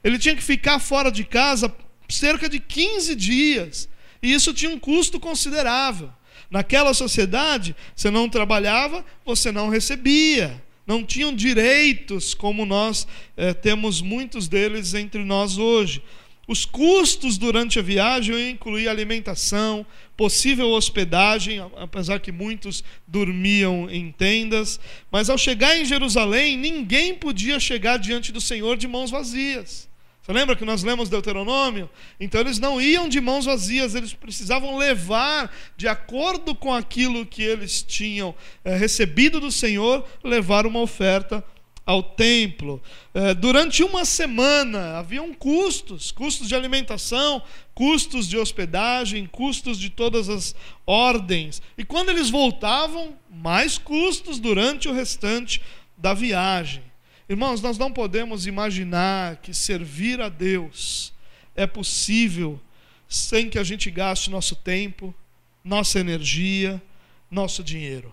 [0.02, 1.72] Ele tinha que ficar fora de casa
[2.08, 3.88] cerca de 15 dias,
[4.20, 6.12] e isso tinha um custo considerável.
[6.50, 10.60] Naquela sociedade, você não trabalhava, você não recebia.
[10.86, 16.02] Não tinham direitos como nós é, temos muitos deles entre nós hoje.
[16.48, 19.86] Os custos durante a viagem incluíam alimentação,
[20.16, 24.80] possível hospedagem, apesar que muitos dormiam em tendas.
[25.12, 29.89] Mas ao chegar em Jerusalém, ninguém podia chegar diante do Senhor de mãos vazias.
[30.22, 31.88] Você lembra que nós lemos Deuteronômio?
[32.18, 37.42] Então eles não iam de mãos vazias, eles precisavam levar, de acordo com aquilo que
[37.42, 41.42] eles tinham é, recebido do Senhor, levar uma oferta
[41.86, 42.80] ao templo.
[43.14, 47.42] É, durante uma semana haviam custos, custos de alimentação,
[47.74, 50.54] custos de hospedagem, custos de todas as
[50.86, 51.62] ordens.
[51.76, 55.62] E quando eles voltavam, mais custos durante o restante
[55.96, 56.89] da viagem.
[57.30, 61.12] Irmãos, nós não podemos imaginar que servir a Deus
[61.54, 62.60] é possível
[63.08, 65.14] sem que a gente gaste nosso tempo,
[65.62, 66.82] nossa energia,
[67.30, 68.12] nosso dinheiro.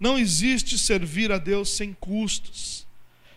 [0.00, 2.86] Não existe servir a Deus sem custos.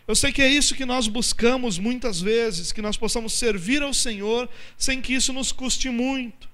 [0.08, 3.92] Eu sei que é isso que nós buscamos muitas vezes, que nós possamos servir ao
[3.92, 6.48] Senhor sem que isso nos custe muito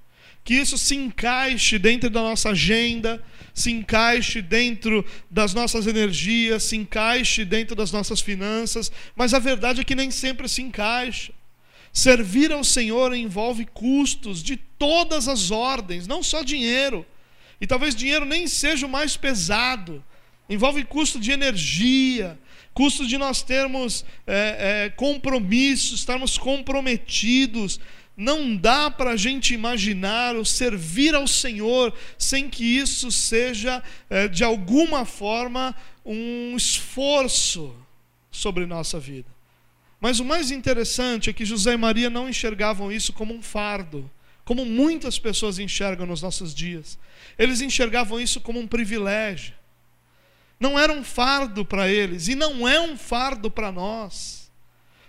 [0.44, 3.22] que isso se encaixe dentro da nossa agenda,
[3.54, 9.80] se encaixe dentro das nossas energias, se encaixe dentro das nossas finanças, mas a verdade
[9.80, 11.32] é que nem sempre se encaixa.
[11.92, 17.06] Servir ao Senhor envolve custos de todas as ordens, não só dinheiro.
[17.60, 20.02] E talvez dinheiro nem seja o mais pesado.
[20.48, 22.38] Envolve custo de energia,
[22.74, 27.78] custo de nós termos é, é, compromissos, estarmos comprometidos.
[28.22, 34.28] Não dá para a gente imaginar o servir ao Senhor sem que isso seja, é,
[34.28, 35.74] de alguma forma,
[36.06, 37.74] um esforço
[38.30, 39.28] sobre nossa vida.
[40.00, 44.08] Mas o mais interessante é que José e Maria não enxergavam isso como um fardo,
[44.44, 46.96] como muitas pessoas enxergam nos nossos dias.
[47.36, 49.52] Eles enxergavam isso como um privilégio.
[50.60, 54.41] Não era um fardo para eles e não é um fardo para nós.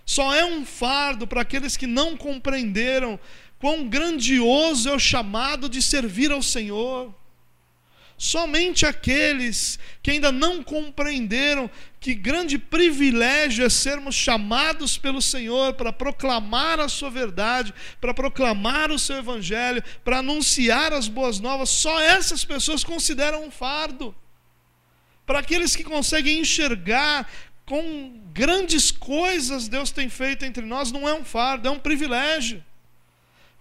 [0.04, 3.18] Só é um fardo para aqueles que não compreenderam
[3.58, 7.14] quão grandioso é o chamado de servir ao Senhor.
[8.16, 15.92] Somente aqueles que ainda não compreenderam que grande privilégio é sermos chamados pelo Senhor para
[15.92, 22.00] proclamar a Sua verdade, para proclamar o Seu Evangelho, para anunciar as boas novas, só
[22.00, 24.14] essas pessoas consideram um fardo.
[25.26, 27.28] Para aqueles que conseguem enxergar
[27.66, 32.62] com grandes coisas Deus tem feito entre nós, não é um fardo, é um privilégio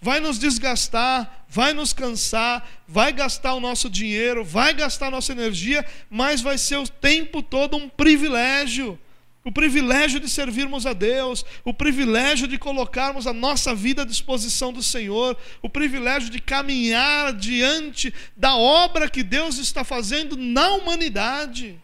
[0.03, 5.31] vai nos desgastar, vai nos cansar, vai gastar o nosso dinheiro, vai gastar a nossa
[5.31, 8.99] energia, mas vai ser o tempo todo um privilégio.
[9.45, 14.73] O privilégio de servirmos a Deus, o privilégio de colocarmos a nossa vida à disposição
[14.73, 21.79] do Senhor, o privilégio de caminhar diante da obra que Deus está fazendo na humanidade.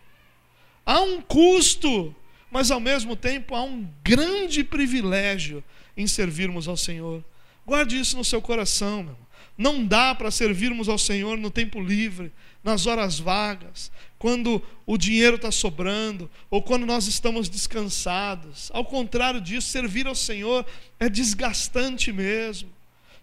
[0.89, 2.15] Há um custo,
[2.49, 5.63] mas ao mesmo tempo há um grande privilégio
[5.95, 7.23] em servirmos ao Senhor.
[7.63, 9.15] Guarde isso no seu coração, meu.
[9.55, 12.31] Não dá para servirmos ao Senhor no tempo livre,
[12.63, 18.71] nas horas vagas, quando o dinheiro está sobrando, ou quando nós estamos descansados.
[18.73, 20.65] Ao contrário disso, servir ao Senhor
[20.99, 22.67] é desgastante mesmo.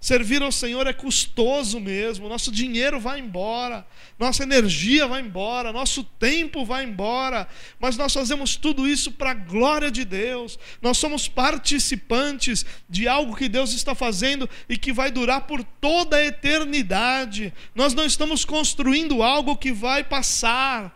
[0.06, 3.84] Servir ao Senhor é custoso mesmo, nosso dinheiro vai embora,
[4.16, 7.48] nossa energia vai embora, nosso tempo vai embora,
[7.80, 13.34] mas nós fazemos tudo isso para a glória de Deus, nós somos participantes de algo
[13.34, 18.44] que Deus está fazendo e que vai durar por toda a eternidade, nós não estamos
[18.44, 20.95] construindo algo que vai passar,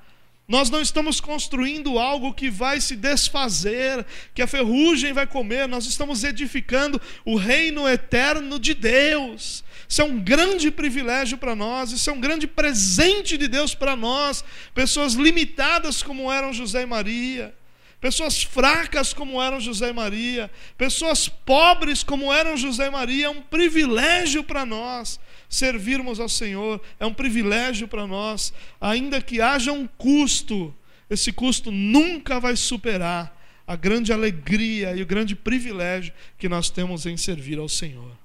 [0.51, 5.87] nós não estamos construindo algo que vai se desfazer, que a ferrugem vai comer, nós
[5.87, 9.63] estamos edificando o reino eterno de Deus.
[9.89, 13.95] Isso é um grande privilégio para nós, isso é um grande presente de Deus para
[13.95, 14.43] nós,
[14.75, 17.55] pessoas limitadas como eram José e Maria
[18.01, 23.29] pessoas fracas como eram José e Maria, pessoas pobres como eram José e Maria, é
[23.29, 29.73] um privilégio para nós servirmos ao Senhor, é um privilégio para nós, ainda que haja
[29.73, 30.73] um custo,
[31.11, 33.37] esse custo nunca vai superar
[33.67, 38.17] a grande alegria e o grande privilégio que nós temos em servir ao Senhor.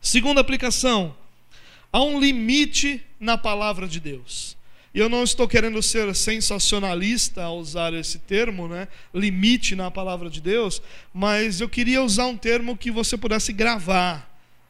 [0.00, 1.14] Segunda aplicação,
[1.92, 4.56] há um limite na palavra de Deus.
[4.94, 8.88] E eu não estou querendo ser sensacionalista ao usar esse termo, né?
[9.12, 10.80] limite na palavra de Deus,
[11.12, 14.27] mas eu queria usar um termo que você pudesse gravar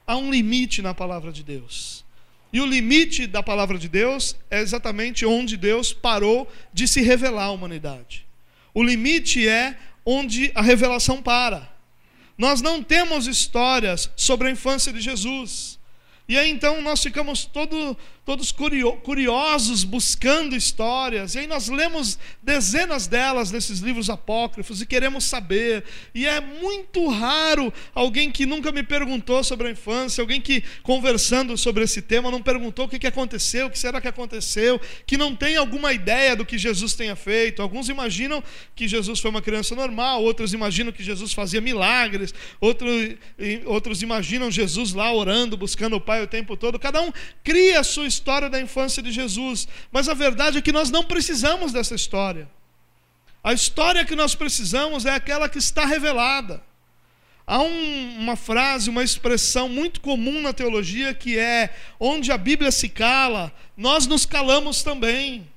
[0.09, 2.03] há um limite na palavra de Deus.
[2.51, 7.44] E o limite da palavra de Deus é exatamente onde Deus parou de se revelar
[7.44, 8.27] à humanidade.
[8.73, 11.71] O limite é onde a revelação para.
[12.38, 15.79] Nós não temos histórias sobre a infância de Jesus.
[16.27, 17.94] E aí então nós ficamos todo,
[18.28, 25.24] todos curiosos buscando histórias, e aí nós lemos dezenas delas nesses livros apócrifos e queremos
[25.24, 25.82] saber,
[26.14, 31.56] e é muito raro alguém que nunca me perguntou sobre a infância, alguém que conversando
[31.56, 35.16] sobre esse tema não perguntou o que, que aconteceu, o que será que aconteceu, que
[35.16, 37.62] não tem alguma ideia do que Jesus tenha feito.
[37.62, 38.44] Alguns imaginam
[38.76, 42.92] que Jesus foi uma criança normal, outros imaginam que Jesus fazia milagres, outros,
[43.64, 46.78] outros imaginam Jesus lá orando, buscando o Pai o tempo todo.
[46.78, 47.10] Cada um
[47.42, 50.90] cria a sua história história da infância de Jesus, mas a verdade é que nós
[50.90, 52.48] não precisamos dessa história.
[53.42, 56.62] A história que nós precisamos é aquela que está revelada.
[57.46, 62.70] Há um, uma frase, uma expressão muito comum na teologia que é: onde a Bíblia
[62.70, 65.48] se cala, nós nos calamos também.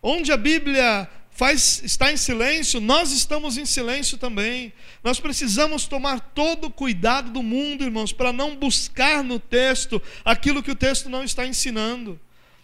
[0.00, 4.72] Onde a Bíblia faz, está em silêncio, nós estamos em silêncio também.
[5.04, 10.64] Nós precisamos tomar todo o cuidado do mundo, irmãos, para não buscar no texto aquilo
[10.64, 12.18] que o texto não está ensinando.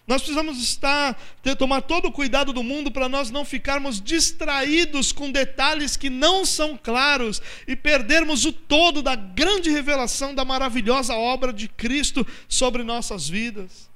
[0.09, 5.13] Nós precisamos estar, ter, tomar todo o cuidado do mundo para nós não ficarmos distraídos
[5.13, 11.15] com detalhes que não são claros e perdermos o todo da grande revelação da maravilhosa
[11.15, 13.94] obra de Cristo sobre nossas vidas.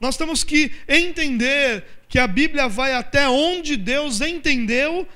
[0.00, 5.06] Nós temos que entender que a Bíblia vai até onde Deus entendeu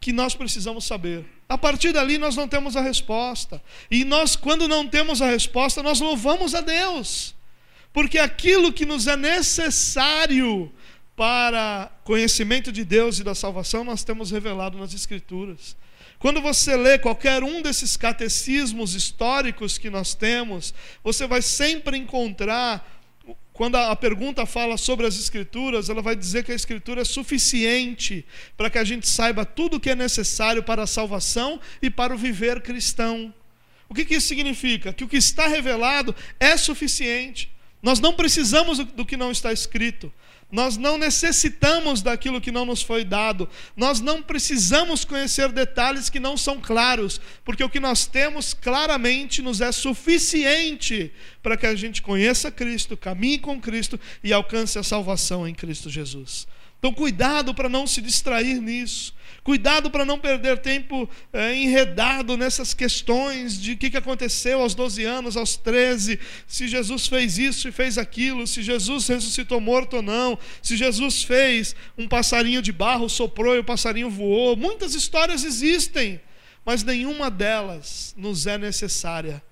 [0.00, 1.24] que nós precisamos saber.
[1.48, 3.60] A partir dali nós não temos a resposta.
[3.90, 7.34] E nós, quando não temos a resposta, nós louvamos a Deus.
[7.92, 10.70] Porque aquilo que nos é necessário
[11.16, 15.76] para conhecimento de Deus e da salvação, nós temos revelado nas Escrituras.
[16.18, 22.97] Quando você lê qualquer um desses catecismos históricos que nós temos, você vai sempre encontrar
[23.58, 28.24] quando a pergunta fala sobre as Escrituras, ela vai dizer que a Escritura é suficiente
[28.56, 32.14] para que a gente saiba tudo o que é necessário para a salvação e para
[32.14, 33.34] o viver cristão.
[33.88, 34.92] O que, que isso significa?
[34.92, 37.50] Que o que está revelado é suficiente.
[37.82, 40.12] Nós não precisamos do que não está escrito.
[40.50, 43.48] Nós não necessitamos daquilo que não nos foi dado.
[43.76, 49.42] Nós não precisamos conhecer detalhes que não são claros, porque o que nós temos claramente
[49.42, 54.82] nos é suficiente para que a gente conheça Cristo, caminhe com Cristo e alcance a
[54.82, 56.46] salvação em Cristo Jesus.
[56.78, 59.12] Então, cuidado para não se distrair nisso.
[59.42, 64.74] Cuidado para não perder tempo é, enredado nessas questões de o que, que aconteceu aos
[64.74, 69.96] 12 anos, aos 13, se Jesus fez isso e fez aquilo, se Jesus ressuscitou morto
[69.96, 74.54] ou não, se Jesus fez um passarinho de barro, soprou e o passarinho voou.
[74.54, 76.20] Muitas histórias existem,
[76.64, 79.42] mas nenhuma delas nos é necessária.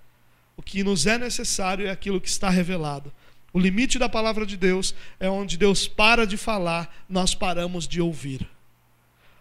[0.56, 3.12] O que nos é necessário é aquilo que está revelado.
[3.56, 8.00] O limite da palavra de Deus é onde Deus para de falar, nós paramos de
[8.02, 8.46] ouvir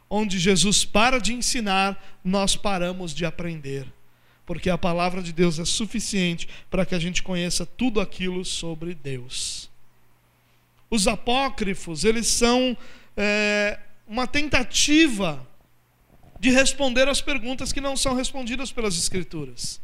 [0.10, 3.86] onde Jesus para de ensinar, nós paramos de aprender.
[4.46, 8.94] Porque a palavra de Deus é suficiente para que a gente conheça tudo aquilo sobre
[8.94, 9.70] Deus.
[10.90, 12.78] Os apócrifos, eles são
[13.18, 15.46] é, uma tentativa
[16.40, 19.82] de responder às perguntas que não são respondidas pelas Escrituras.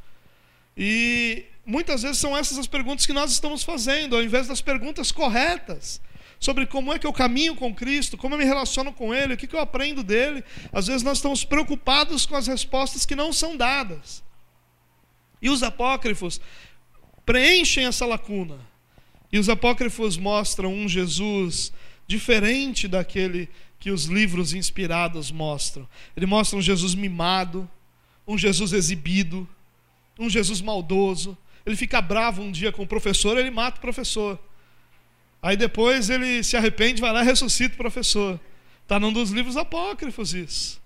[0.78, 5.12] E muitas vezes são essas as perguntas que nós estamos fazendo, ao invés das perguntas
[5.12, 6.01] corretas
[6.39, 9.38] sobre como é que eu caminho com Cristo, como eu me relaciono com Ele, o
[9.38, 10.43] que, que eu aprendo dele.
[10.74, 14.24] Às vezes nós estamos preocupados com as respostas que não são dadas.
[15.39, 16.41] E os apócrifos
[17.26, 18.59] preenchem essa lacuna.
[19.32, 21.72] E os apócrifos mostram um Jesus
[22.07, 23.47] diferente daquele
[23.80, 25.88] que os livros inspirados mostram.
[26.18, 27.70] Ele mostra um Jesus mimado,
[28.28, 29.47] um Jesus exibido,
[30.20, 31.38] um Jesus maldoso.
[31.66, 34.39] Ele fica bravo um dia com o professor, ele mata o professor.
[35.41, 38.39] Aí depois ele se arrepende, vai lá e ressuscita o professor.
[38.84, 40.82] Está num dos livros apócrifos isso.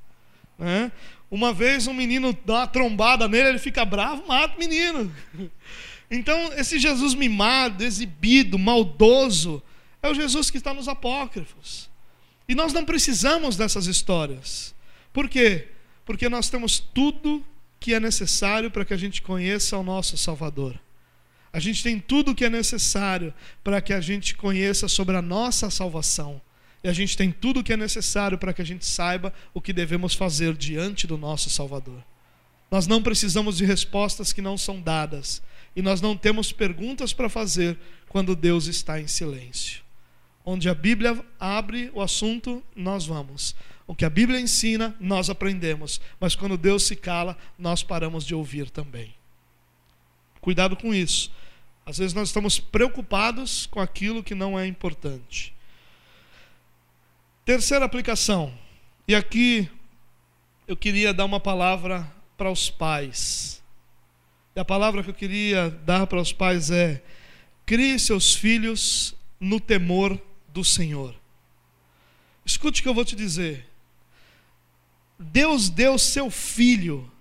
[0.57, 0.91] Né?
[1.29, 5.13] Uma vez um menino dá uma trombada nele, ele fica bravo, mata o menino.
[6.09, 9.59] Então, esse Jesus mimado, exibido, maldoso,
[10.03, 11.89] é o Jesus que está nos apócrifos.
[12.47, 14.75] E nós não precisamos dessas histórias.
[15.11, 15.67] Por quê?
[16.05, 17.43] Porque nós temos tudo
[17.85, 20.73] que é necessário para que a gente conheça o nosso Salvador.
[21.53, 23.31] A gente tem tudo o que é necessário
[23.63, 26.41] para que a gente conheça sobre a nossa salvação.
[26.83, 29.61] E a gente tem tudo o que é necessário para que a gente saiba o
[29.61, 32.03] que devemos fazer diante do nosso Salvador.
[32.71, 35.39] Nós não precisamos de respostas que não são dadas.
[35.75, 37.77] E nós não temos perguntas para fazer
[38.09, 39.83] quando Deus está em silêncio.
[40.43, 43.55] Onde a Bíblia abre o assunto, nós vamos.
[43.87, 46.01] O que a Bíblia ensina, nós aprendemos.
[46.19, 49.13] Mas quando Deus se cala, nós paramos de ouvir também.
[50.41, 51.31] Cuidado com isso.
[51.85, 55.53] Às vezes nós estamos preocupados com aquilo que não é importante.
[57.43, 58.51] Terceira aplicação.
[59.07, 59.69] E aqui
[60.67, 63.63] eu queria dar uma palavra para os pais.
[64.55, 67.03] E a palavra que eu queria dar para os pais é:
[67.65, 71.13] crie seus filhos no temor do Senhor.
[72.43, 73.67] Escute o que eu vou te dizer.
[75.17, 77.11] Deus deu seu filho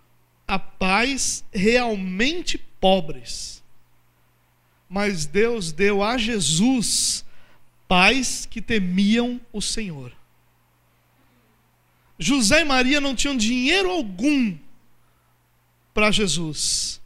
[0.46, 3.54] a pais realmente pobres
[4.94, 7.24] mas Deus deu a Jesus
[7.88, 10.12] pais que temiam o Senhor.
[12.16, 14.56] José e Maria não tinham dinheiro algum
[15.92, 17.00] para Jesus,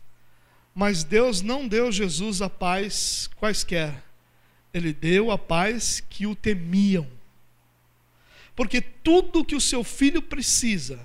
[0.75, 4.05] mas Deus não deu Jesus a pais quaisquer,
[4.73, 7.07] Ele deu a pais que o temiam.
[8.59, 10.99] Porque tudo que o seu filho precisa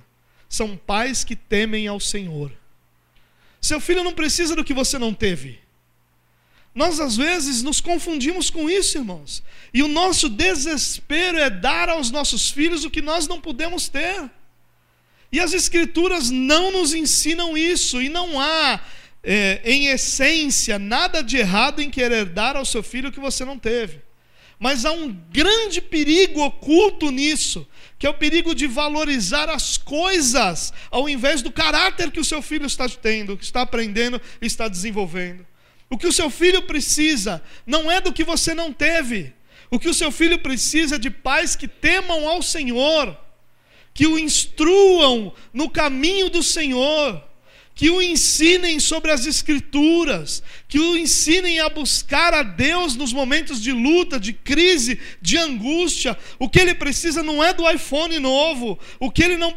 [0.48, 2.50] são pais que temem ao Senhor.
[3.60, 5.60] Seu filho não precisa do que você não teve.
[6.74, 9.40] Nós às vezes nos confundimos com isso, irmãos.
[9.72, 14.28] E o nosso desespero é dar aos nossos filhos o que nós não podemos ter.
[15.30, 18.80] E as Escrituras não nos ensinam isso, e não há,
[19.22, 23.44] é, em essência, nada de errado em querer dar ao seu filho o que você
[23.44, 24.03] não teve.
[24.64, 30.72] Mas há um grande perigo oculto nisso, que é o perigo de valorizar as coisas
[30.90, 34.66] ao invés do caráter que o seu filho está tendo, que está aprendendo e está
[34.66, 35.46] desenvolvendo.
[35.90, 39.34] O que o seu filho precisa não é do que você não teve.
[39.70, 43.14] O que o seu filho precisa é de pais que temam ao Senhor,
[43.92, 47.22] que o instruam no caminho do Senhor
[47.74, 53.60] que o ensinem sobre as Escrituras, que o ensinem a buscar a Deus nos momentos
[53.60, 56.16] de luta, de crise, de angústia.
[56.38, 59.52] O que ele precisa não é do iPhone novo, o que ele não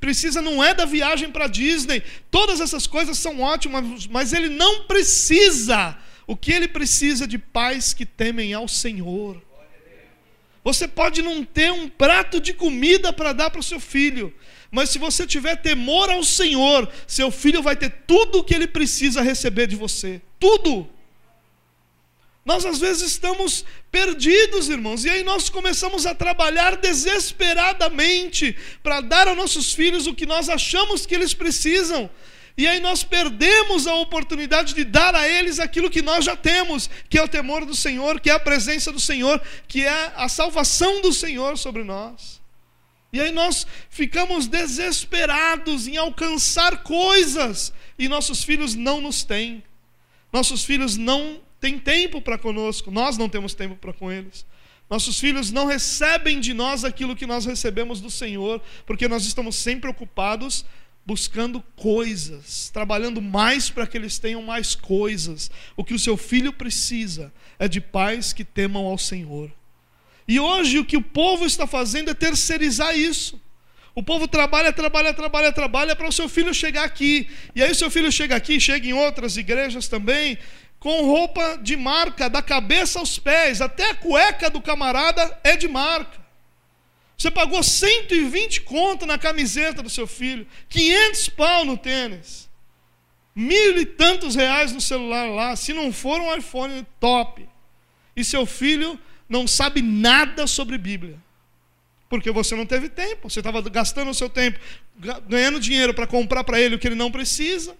[0.00, 2.02] precisa não é da viagem para Disney.
[2.30, 5.96] Todas essas coisas são ótimas, mas ele não precisa.
[6.26, 9.40] O que ele precisa é de pais que temem ao Senhor.
[10.62, 14.34] Você pode não ter um prato de comida para dar para o seu filho,
[14.70, 18.66] mas se você tiver temor ao Senhor, seu filho vai ter tudo o que ele
[18.66, 20.22] precisa receber de você.
[20.38, 20.88] Tudo.
[22.44, 29.28] Nós às vezes estamos perdidos, irmãos, e aí nós começamos a trabalhar desesperadamente para dar
[29.28, 32.08] aos nossos filhos o que nós achamos que eles precisam.
[32.56, 36.88] E aí nós perdemos a oportunidade de dar a eles aquilo que nós já temos,
[37.08, 40.28] que é o temor do Senhor, que é a presença do Senhor, que é a
[40.28, 42.39] salvação do Senhor sobre nós.
[43.12, 49.62] E aí nós ficamos desesperados em alcançar coisas e nossos filhos não nos têm.
[50.32, 54.46] Nossos filhos não têm tempo para conosco, nós não temos tempo para com eles.
[54.88, 59.54] Nossos filhos não recebem de nós aquilo que nós recebemos do Senhor, porque nós estamos
[59.56, 60.64] sempre ocupados
[61.04, 65.50] buscando coisas, trabalhando mais para que eles tenham mais coisas.
[65.76, 69.50] O que o seu filho precisa é de pais que temam ao Senhor.
[70.30, 73.42] E hoje o que o povo está fazendo é terceirizar isso.
[73.96, 77.28] O povo trabalha, trabalha, trabalha, trabalha para o seu filho chegar aqui.
[77.52, 80.38] E aí o seu filho chega aqui, chega em outras igrejas também,
[80.78, 85.66] com roupa de marca, da cabeça aos pés, até a cueca do camarada é de
[85.66, 86.20] marca.
[87.18, 92.48] Você pagou 120 conto na camiseta do seu filho, 500 pau no tênis,
[93.34, 97.48] mil e tantos reais no celular lá, se não for um iPhone top.
[98.14, 98.96] E seu filho
[99.30, 101.16] não sabe nada sobre Bíblia.
[102.08, 104.58] Porque você não teve tempo, você estava gastando o seu tempo,
[105.28, 107.76] ganhando dinheiro para comprar para ele o que ele não precisa.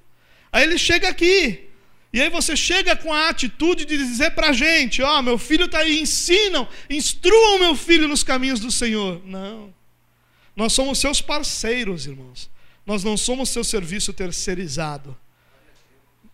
[0.53, 1.69] Aí ele chega aqui,
[2.13, 5.37] e aí você chega com a atitude de dizer para a gente: Ó, oh, meu
[5.37, 9.21] filho está aí, ensinam, instruam meu filho nos caminhos do Senhor.
[9.25, 9.75] Não.
[10.55, 12.49] Nós somos seus parceiros, irmãos.
[12.87, 15.17] Nós não somos seu serviço terceirizado.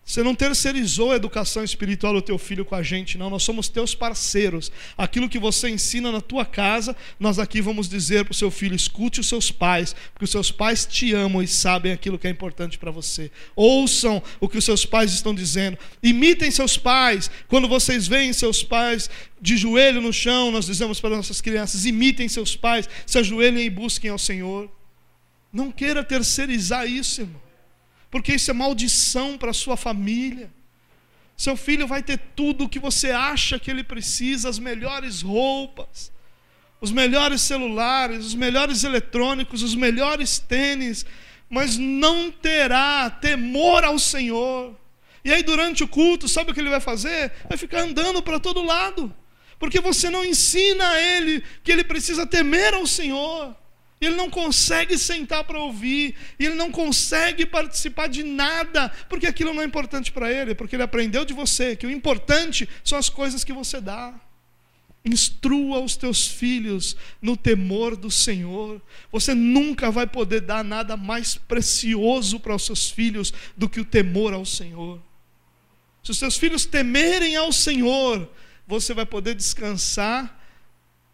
[0.07, 3.29] Você não terceirizou a educação espiritual do teu filho com a gente, não.
[3.29, 4.71] Nós somos teus parceiros.
[4.97, 8.73] Aquilo que você ensina na tua casa, nós aqui vamos dizer para o seu filho:
[8.73, 12.29] escute os seus pais, porque os seus pais te amam e sabem aquilo que é
[12.29, 13.29] importante para você.
[13.53, 15.77] Ouçam o que os seus pais estão dizendo.
[16.01, 17.29] Imitem seus pais.
[17.49, 19.09] Quando vocês veem seus pais
[19.41, 23.69] de joelho no chão, nós dizemos para nossas crianças: imitem seus pais, se ajoelhem e
[23.69, 24.71] busquem ao Senhor.
[25.51, 27.46] Não queira terceirizar isso, irmão
[28.09, 30.49] porque isso é maldição para sua família.
[31.35, 36.11] Seu filho vai ter tudo o que você acha que ele precisa, as melhores roupas,
[36.81, 41.05] os melhores celulares, os melhores eletrônicos, os melhores tênis,
[41.49, 44.75] mas não terá temor ao Senhor.
[45.23, 47.31] E aí, durante o culto, sabe o que ele vai fazer?
[47.47, 49.13] Vai ficar andando para todo lado,
[49.59, 53.55] porque você não ensina a ele que ele precisa temer ao Senhor.
[53.99, 59.63] Ele não consegue sentar para ouvir, ele não consegue participar de nada, porque aquilo não
[59.63, 63.43] é importante para ele, porque ele aprendeu de você que o importante são as coisas
[63.43, 64.13] que você dá.
[65.03, 68.81] Instrua os teus filhos no temor do Senhor.
[69.11, 73.85] Você nunca vai poder dar nada mais precioso para os seus filhos do que o
[73.85, 75.01] temor ao Senhor.
[76.03, 78.29] Se os seus filhos temerem ao Senhor,
[78.67, 80.39] você vai poder descansar,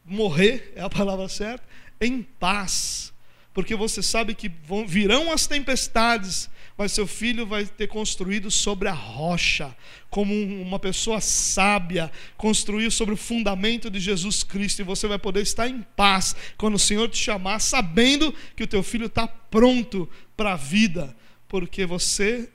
[0.04, 1.66] morrer, é a palavra certa,
[2.00, 3.14] em paz,
[3.54, 8.88] porque você sabe que vão, virão as tempestades, mas seu filho vai ter construído sobre
[8.88, 9.76] a rocha,
[10.10, 15.42] como uma pessoa sábia, construiu sobre o fundamento de Jesus Cristo, e você vai poder
[15.42, 20.10] estar em paz quando o Senhor te chamar, sabendo que o teu filho está pronto
[20.36, 21.16] para a vida,
[21.48, 22.50] porque você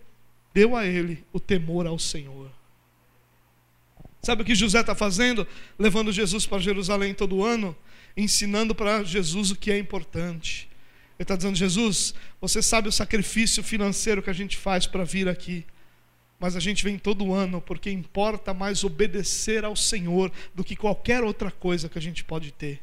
[0.53, 2.51] deu a ele o temor ao Senhor.
[4.21, 5.47] Sabe o que José está fazendo?
[5.79, 7.77] Levando Jesus para Jerusalém todo ano
[8.17, 10.69] ensinando para Jesus o que é importante.
[11.19, 15.29] Ele está dizendo: Jesus, você sabe o sacrifício financeiro que a gente faz para vir
[15.29, 15.65] aqui,
[16.39, 21.25] mas a gente vem todo ano porque importa mais obedecer ao Senhor do que qualquer
[21.25, 22.81] outra coisa que a gente pode ter.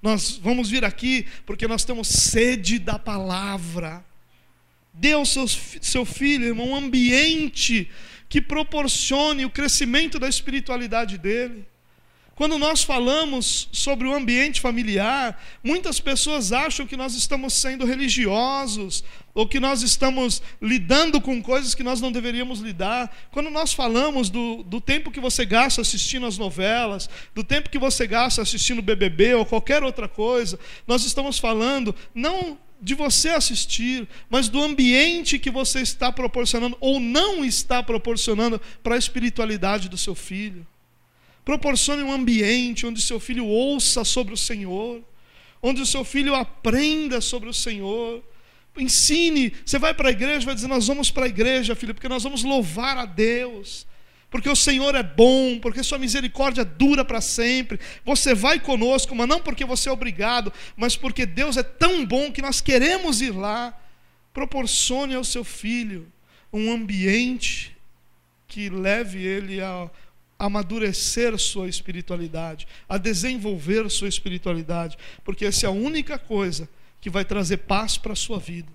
[0.00, 4.04] Nós vamos vir aqui porque nós temos sede da palavra.
[4.94, 7.90] Dê ao seu, seu filho, irmão, um ambiente
[8.28, 11.66] que proporcione o crescimento da espiritualidade dele.
[12.38, 19.02] Quando nós falamos sobre o ambiente familiar, muitas pessoas acham que nós estamos sendo religiosos
[19.34, 23.12] ou que nós estamos lidando com coisas que nós não deveríamos lidar.
[23.32, 27.76] Quando nós falamos do, do tempo que você gasta assistindo as novelas, do tempo que
[27.76, 34.06] você gasta assistindo BBB ou qualquer outra coisa, nós estamos falando não de você assistir,
[34.30, 39.98] mas do ambiente que você está proporcionando ou não está proporcionando para a espiritualidade do
[39.98, 40.64] seu filho.
[41.48, 45.02] Proporcione um ambiente onde seu filho ouça sobre o Senhor,
[45.62, 48.22] onde o seu filho aprenda sobre o Senhor.
[48.76, 52.06] Ensine, você vai para a igreja, vai dizer: Nós vamos para a igreja, filho, porque
[52.06, 53.86] nós vamos louvar a Deus
[54.30, 57.80] porque o Senhor é bom, porque Sua misericórdia dura para sempre.
[58.04, 62.30] Você vai conosco, mas não porque você é obrigado, mas porque Deus é tão bom
[62.30, 63.74] que nós queremos ir lá.
[64.34, 66.12] Proporcione ao seu filho
[66.52, 67.74] um ambiente
[68.46, 69.90] que leve ele a
[70.38, 76.68] amadurecer sua espiritualidade, a desenvolver sua espiritualidade, porque essa é a única coisa
[77.00, 78.72] que vai trazer paz para a sua vida.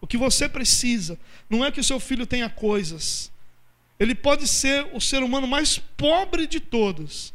[0.00, 1.18] O que você precisa
[1.48, 3.30] não é que o seu filho tenha coisas,
[3.98, 7.32] ele pode ser o ser humano mais pobre de todos,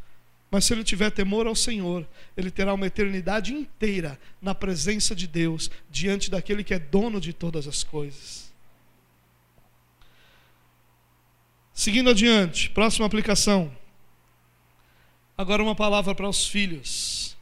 [0.52, 5.28] mas se ele tiver temor ao Senhor, ele terá uma eternidade inteira na presença de
[5.28, 8.47] Deus, diante daquele que é dono de todas as coisas.
[11.78, 13.71] Seguindo adiante, próxima aplicação.
[15.38, 17.38] Agora uma palavra para os filhos.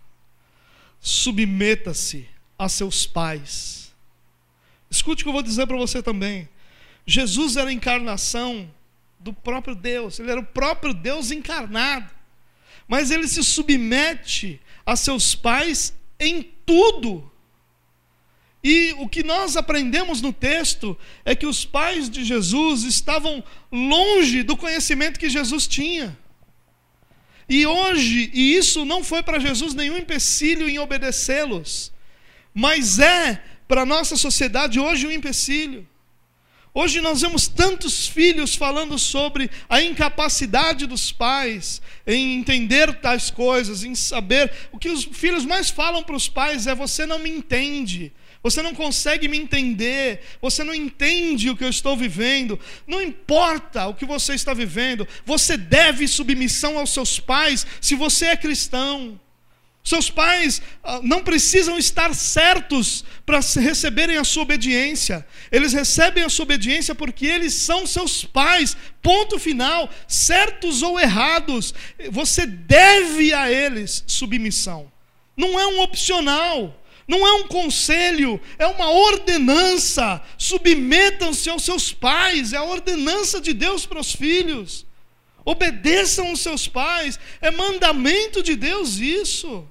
[1.00, 2.28] Submeta-se
[2.60, 3.96] a seus pais.
[4.92, 6.50] Escute o que eu vou dizer para você também.
[7.08, 8.70] Jesus era a encarnação
[9.22, 12.12] do próprio Deus, ele era o próprio Deus encarnado.
[12.90, 17.32] Mas ele se submete a seus pais em tudo.
[18.68, 24.42] E o que nós aprendemos no texto é que os pais de Jesus estavam longe
[24.42, 26.18] do conhecimento que Jesus tinha.
[27.48, 31.94] E hoje, e isso não foi para Jesus nenhum empecilho em obedecê-los,
[32.56, 35.88] mas é para a nossa sociedade hoje um empecilho.
[36.74, 43.84] Hoje nós vemos tantos filhos falando sobre a incapacidade dos pais em entender tais coisas,
[43.84, 44.52] em saber.
[44.72, 48.12] O que os filhos mais falam para os pais é: você não me entende.
[48.46, 53.88] Você não consegue me entender, você não entende o que eu estou vivendo, não importa
[53.88, 59.20] o que você está vivendo, você deve submissão aos seus pais se você é cristão.
[59.84, 65.26] Seus pais ah, não precisam estar certos para receberem a sua obediência.
[65.52, 68.78] Eles recebem a sua obediência porque eles são seus pais.
[69.02, 69.90] Ponto final.
[70.08, 71.74] Certos ou errados,
[72.12, 74.92] você deve a eles submissão.
[75.36, 76.85] Não é um opcional.
[77.08, 80.22] Não é um conselho, é uma ordenança.
[80.38, 84.86] Submetam-se aos seus pais, é a ordenança de Deus para os filhos.
[85.44, 89.68] Obedeçam os seus pais, é mandamento de Deus isso.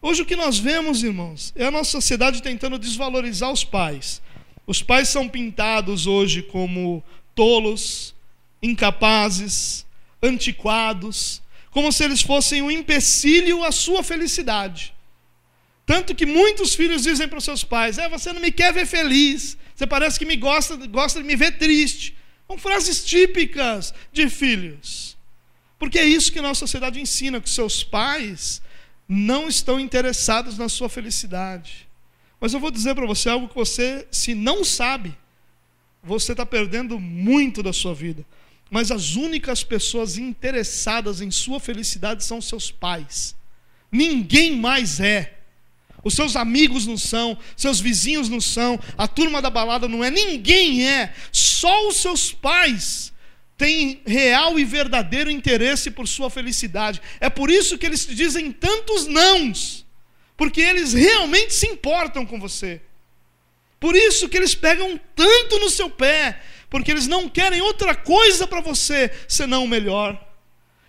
[0.00, 4.20] Hoje o que nós vemos, irmãos, é a nossa sociedade tentando desvalorizar os pais.
[4.66, 7.02] Os pais são pintados hoje como
[7.34, 8.14] tolos,
[8.62, 9.86] incapazes,
[10.22, 14.92] antiquados, como se eles fossem um empecilho à sua felicidade.
[15.88, 18.84] Tanto que muitos filhos dizem para os seus pais: é, você não me quer ver
[18.84, 22.14] feliz, você parece que me gosta, gosta de me ver triste.
[22.46, 25.16] São frases típicas de filhos.
[25.78, 28.60] Porque é isso que a nossa sociedade ensina, que seus pais
[29.08, 31.88] não estão interessados na sua felicidade.
[32.38, 35.16] Mas eu vou dizer para você algo que você, se não sabe,
[36.02, 38.26] você está perdendo muito da sua vida.
[38.70, 43.34] Mas as únicas pessoas interessadas em sua felicidade são seus pais.
[43.90, 45.37] Ninguém mais é.
[46.04, 50.10] Os seus amigos não são, seus vizinhos não são, a turma da balada não é,
[50.10, 51.12] ninguém é.
[51.32, 53.12] Só os seus pais
[53.56, 57.02] têm real e verdadeiro interesse por sua felicidade.
[57.18, 59.84] É por isso que eles te dizem tantos nãos,
[60.36, 62.80] porque eles realmente se importam com você.
[63.80, 66.40] Por isso que eles pegam tanto no seu pé,
[66.70, 70.24] porque eles não querem outra coisa para você senão o melhor.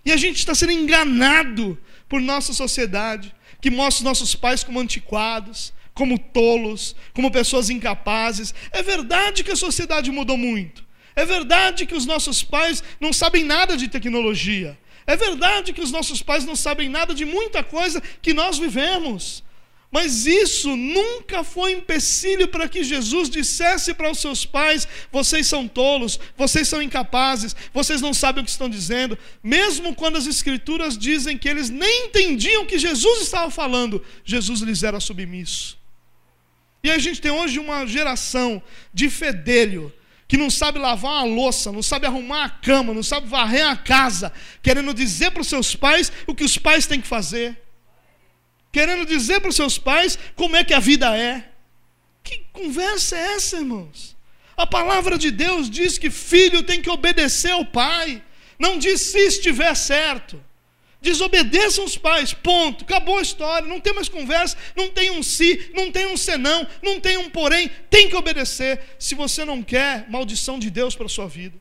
[0.06, 4.80] E a gente está sendo enganado por nossa sociedade, que mostra os nossos pais como
[4.80, 8.54] antiquados, como tolos, como pessoas incapazes.
[8.72, 10.84] É verdade que a sociedade mudou muito.
[11.16, 14.78] É verdade que os nossos pais não sabem nada de tecnologia.
[15.06, 19.44] É verdade que os nossos pais não sabem nada de muita coisa que nós vivemos.
[19.92, 25.68] Mas isso nunca foi empecilho para que Jesus dissesse para os seus pais: vocês são
[25.68, 29.18] tolos, vocês são incapazes, vocês não sabem o que estão dizendo.
[29.44, 34.62] Mesmo quando as Escrituras dizem que eles nem entendiam o que Jesus estava falando, Jesus
[34.62, 35.78] lhes era submisso.
[36.84, 38.62] E a gente tem hoje uma geração
[38.94, 39.92] de fedelho
[40.28, 43.76] que não sabe lavar uma louça, não sabe arrumar a cama, não sabe varrer a
[43.76, 44.32] casa,
[44.62, 47.60] querendo dizer para os seus pais o que os pais têm que fazer,
[48.72, 51.50] querendo dizer para os seus pais como é que a vida é.
[52.24, 54.16] Que conversa é essa, irmãos?
[54.56, 58.22] A palavra de Deus diz que filho tem que obedecer ao pai,
[58.58, 60.44] não diz se estiver certo.
[61.02, 62.84] Desobedeçam os pais, ponto.
[62.84, 66.68] Acabou a história, não tem mais conversa, não tem um si, não tem um senão,
[66.84, 68.82] não tem um porém, tem que obedecer.
[69.00, 71.58] Se você não quer, maldição de Deus para a sua vida.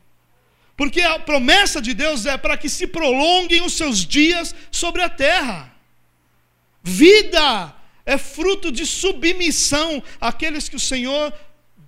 [0.75, 5.09] Porque a promessa de Deus é para que se prolonguem os seus dias sobre a
[5.09, 5.68] terra.
[6.83, 7.75] Vida
[8.05, 11.33] é fruto de submissão àqueles que o Senhor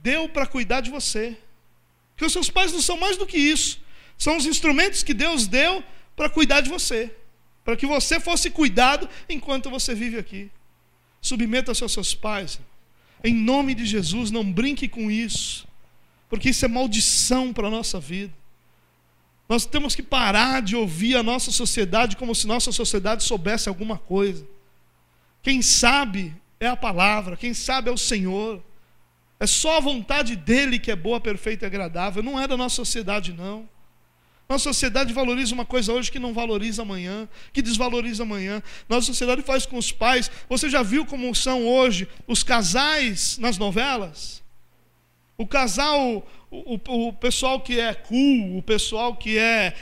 [0.01, 1.37] deu para cuidar de você.
[2.15, 3.79] Que os seus pais não são mais do que isso.
[4.17, 5.83] São os instrumentos que Deus deu
[6.15, 7.11] para cuidar de você
[7.63, 10.49] para que você fosse cuidado enquanto você vive aqui.
[11.21, 12.59] Submeta-se aos seus pais.
[13.23, 15.67] Em nome de Jesus, não brinque com isso,
[16.27, 18.33] porque isso é maldição para a nossa vida.
[19.47, 23.97] Nós temos que parar de ouvir a nossa sociedade como se nossa sociedade soubesse alguma
[23.97, 24.47] coisa.
[25.41, 28.63] Quem sabe é a palavra, quem sabe é o Senhor.
[29.39, 32.75] É só a vontade dele que é boa, perfeita e agradável, não é da nossa
[32.75, 33.67] sociedade, não.
[34.47, 38.61] Nossa sociedade valoriza uma coisa hoje que não valoriza amanhã, que desvaloriza amanhã.
[38.87, 40.29] Nossa sociedade faz com os pais.
[40.49, 44.43] Você já viu como são hoje os casais nas novelas?
[45.37, 49.73] O casal, o, o, o pessoal que é cool, o pessoal que é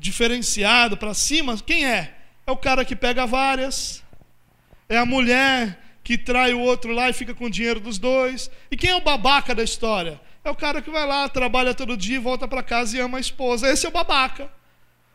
[0.00, 2.16] diferenciado para cima, quem é?
[2.46, 4.02] É o cara que pega várias,
[4.90, 8.50] é a mulher que trai o outro lá e fica com o dinheiro dos dois.
[8.70, 10.20] E quem é o babaca da história?
[10.44, 13.20] É o cara que vai lá, trabalha todo dia, volta para casa e ama a
[13.20, 13.70] esposa.
[13.70, 14.50] Esse é o babaca.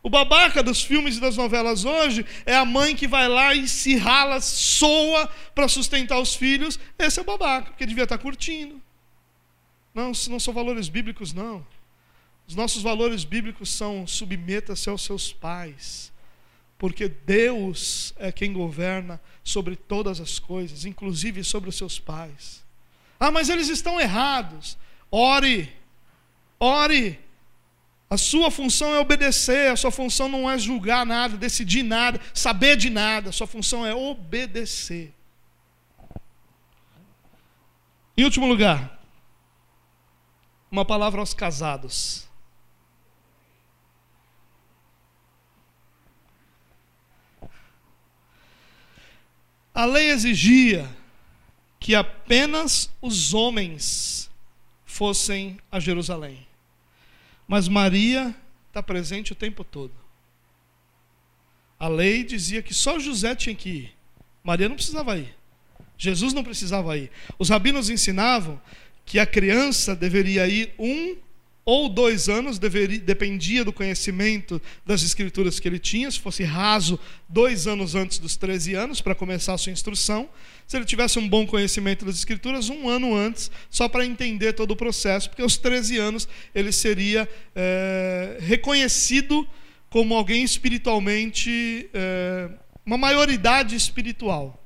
[0.01, 3.67] O babaca dos filmes e das novelas hoje é a mãe que vai lá e
[3.67, 6.79] se rala, soa para sustentar os filhos.
[6.97, 8.81] Esse é o babaca, que devia estar tá curtindo.
[9.93, 11.65] Não, não são valores bíblicos, não.
[12.47, 16.13] Os nossos valores bíblicos são submeta-se aos seus pais,
[16.77, 22.63] porque Deus é quem governa sobre todas as coisas, inclusive sobre os seus pais.
[23.19, 24.77] Ah, mas eles estão errados.
[25.09, 25.71] Ore,
[26.59, 27.19] ore.
[28.09, 32.77] A sua função é obedecer, a sua função não é julgar nada, decidir nada, saber
[32.77, 35.11] de nada, a sua função é obedecer.
[38.15, 39.01] Em último lugar,
[40.69, 42.27] uma palavra aos casados.
[49.75, 50.89] A lei exigia
[51.81, 54.31] que apenas os homens
[54.85, 56.47] fossem a Jerusalém.
[57.45, 58.33] Mas Maria
[58.69, 59.93] está presente o tempo todo.
[61.77, 63.93] A lei dizia que só José tinha que ir.
[64.41, 65.35] Maria não precisava ir.
[65.97, 67.11] Jesus não precisava ir.
[67.37, 68.61] Os rabinos ensinavam
[69.05, 71.17] que a criança deveria ir um
[71.65, 76.99] ou dois anos, deveria, dependia do conhecimento das escrituras que ele tinha, se fosse raso,
[77.27, 80.29] dois anos antes dos 13 anos, para começar a sua instrução.
[80.67, 84.71] Se ele tivesse um bom conhecimento das escrituras, um ano antes, só para entender todo
[84.71, 89.47] o processo, porque aos 13 anos ele seria é, reconhecido
[89.89, 92.49] como alguém espiritualmente, é,
[92.85, 94.64] uma maioridade espiritual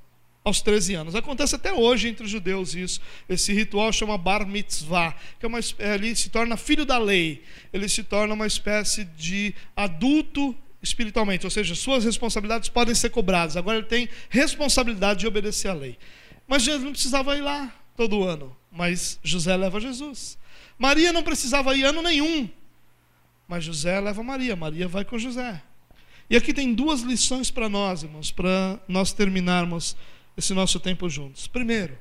[0.50, 1.16] aos 13 anos.
[1.16, 3.00] Acontece até hoje entre os judeus isso.
[3.28, 7.43] Esse ritual chama bar mitzvah, que é uma, ele se torna filho da lei.
[7.72, 13.58] Ele se torna uma espécie de adulto espiritualmente, ou seja, suas responsabilidades podem ser cobradas.
[13.58, 15.97] Agora ele tem responsabilidade de obedecer à lei.
[16.47, 20.38] Mas Jesus não precisava ir lá todo ano, mas José leva Jesus.
[20.78, 22.50] Maria não precisava ir ano nenhum,
[23.47, 25.62] mas José leva Maria, Maria vai com José.
[26.30, 29.97] E aqui tem duas lições para nós, irmãos, para nós terminarmos
[30.39, 31.47] esse nosso tempo juntos.
[31.47, 31.97] Primeiro,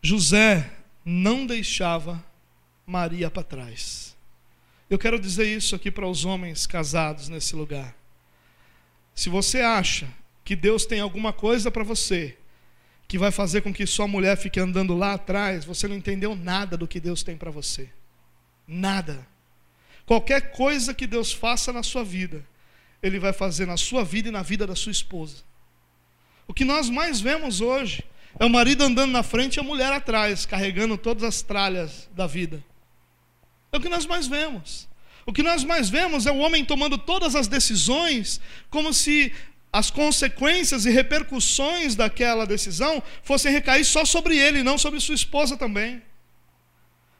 [0.00, 0.72] José
[1.04, 2.24] não deixava
[2.86, 4.16] Maria para trás.
[4.88, 7.94] Eu quero dizer isso aqui para os homens casados nesse lugar.
[9.14, 10.08] Se você acha
[10.44, 12.36] que Deus tem alguma coisa para você
[13.06, 16.76] que vai fazer com que sua mulher fique andando lá atrás, você não entendeu nada
[16.76, 17.90] do que Deus tem para você.
[18.66, 19.26] Nada.
[20.06, 22.44] Qualquer coisa que Deus faça na sua vida,
[23.02, 25.51] Ele vai fazer na sua vida e na vida da sua esposa.
[26.46, 28.04] O que nós mais vemos hoje
[28.38, 32.26] é o marido andando na frente e a mulher atrás, carregando todas as tralhas da
[32.26, 32.62] vida.
[33.70, 34.88] É o que nós mais vemos.
[35.24, 39.32] O que nós mais vemos é o homem tomando todas as decisões como se
[39.72, 45.56] as consequências e repercussões daquela decisão fossem recair só sobre ele, não sobre sua esposa
[45.56, 46.02] também.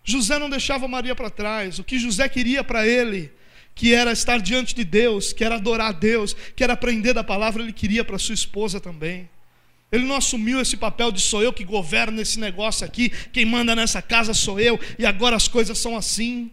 [0.05, 1.79] José não deixava Maria para trás.
[1.79, 3.33] O que José queria para ele
[3.75, 7.25] que era estar diante de Deus, que era adorar a Deus, que era aprender da
[7.25, 9.29] palavra, ele queria para sua esposa também.
[9.91, 13.77] Ele não assumiu esse papel de sou eu que governo esse negócio aqui, quem manda
[13.77, 16.51] nessa casa sou eu, e agora as coisas são assim.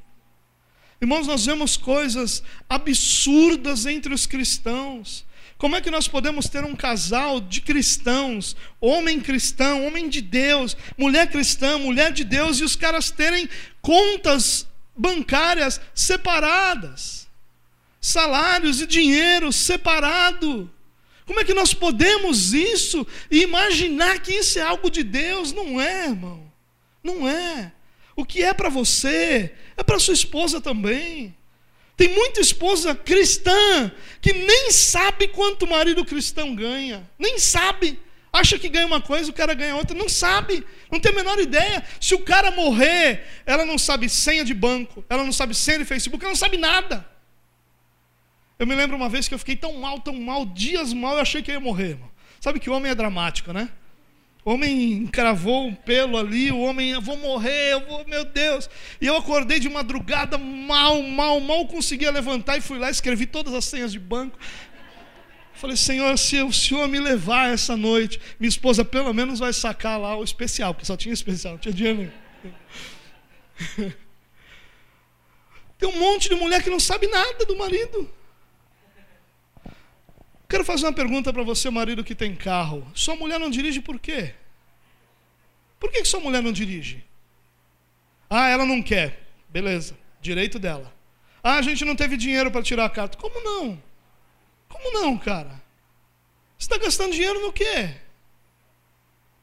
[1.01, 5.25] Irmãos, nós vemos coisas absurdas entre os cristãos.
[5.57, 10.75] Como é que nós podemos ter um casal de cristãos, homem cristão, homem de Deus,
[10.97, 13.47] mulher cristã, mulher de Deus, e os caras terem
[13.81, 14.68] contas
[14.99, 17.25] bancárias separadas,
[18.01, 20.69] salários e dinheiro separado?
[21.25, 25.53] Como é que nós podemos isso e imaginar que isso é algo de Deus?
[25.53, 26.51] Não é, irmão.
[27.01, 27.71] Não é.
[28.15, 31.33] O que é para você é para sua esposa também.
[31.95, 37.99] Tem muita esposa cristã que nem sabe quanto o marido cristão ganha, nem sabe.
[38.31, 41.39] Acha que ganha uma coisa, o cara ganha outra, não sabe, não tem a menor
[41.39, 41.83] ideia.
[41.99, 45.85] Se o cara morrer, ela não sabe senha de banco, ela não sabe senha de
[45.85, 47.05] Facebook, ela não sabe nada.
[48.59, 51.21] Eu me lembro uma vez que eu fiquei tão mal, tão mal, dias mal, eu
[51.21, 51.91] achei que eu ia morrer.
[51.91, 52.09] Irmão.
[52.39, 53.69] Sabe que o homem é dramático, né?
[54.45, 58.69] O homem encravou um pelo ali, o homem, eu vou morrer, eu vou, meu Deus.
[58.99, 63.53] E eu acordei de madrugada, mal, mal, mal conseguia levantar e fui lá, escrevi todas
[63.53, 64.39] as senhas de banco.
[65.59, 69.99] Falei, Senhor, se o Senhor me levar essa noite, minha esposa pelo menos vai sacar
[69.99, 72.13] lá o especial, porque só tinha especial, não tinha dinheiro nenhum.
[75.77, 78.09] Tem um monte de mulher que não sabe nada do marido.
[80.47, 82.89] Quero fazer uma pergunta para você, marido que tem carro.
[82.95, 84.33] Sua mulher não dirige por quê?
[85.77, 87.03] Por que, que sua mulher não dirige?
[88.29, 89.27] Ah, ela não quer.
[89.49, 90.93] Beleza, direito dela.
[91.43, 93.17] Ah, a gente não teve dinheiro para tirar a carta.
[93.17, 93.88] Como não?
[94.81, 95.61] Como não, cara?
[96.57, 97.95] Você está gastando dinheiro no quê?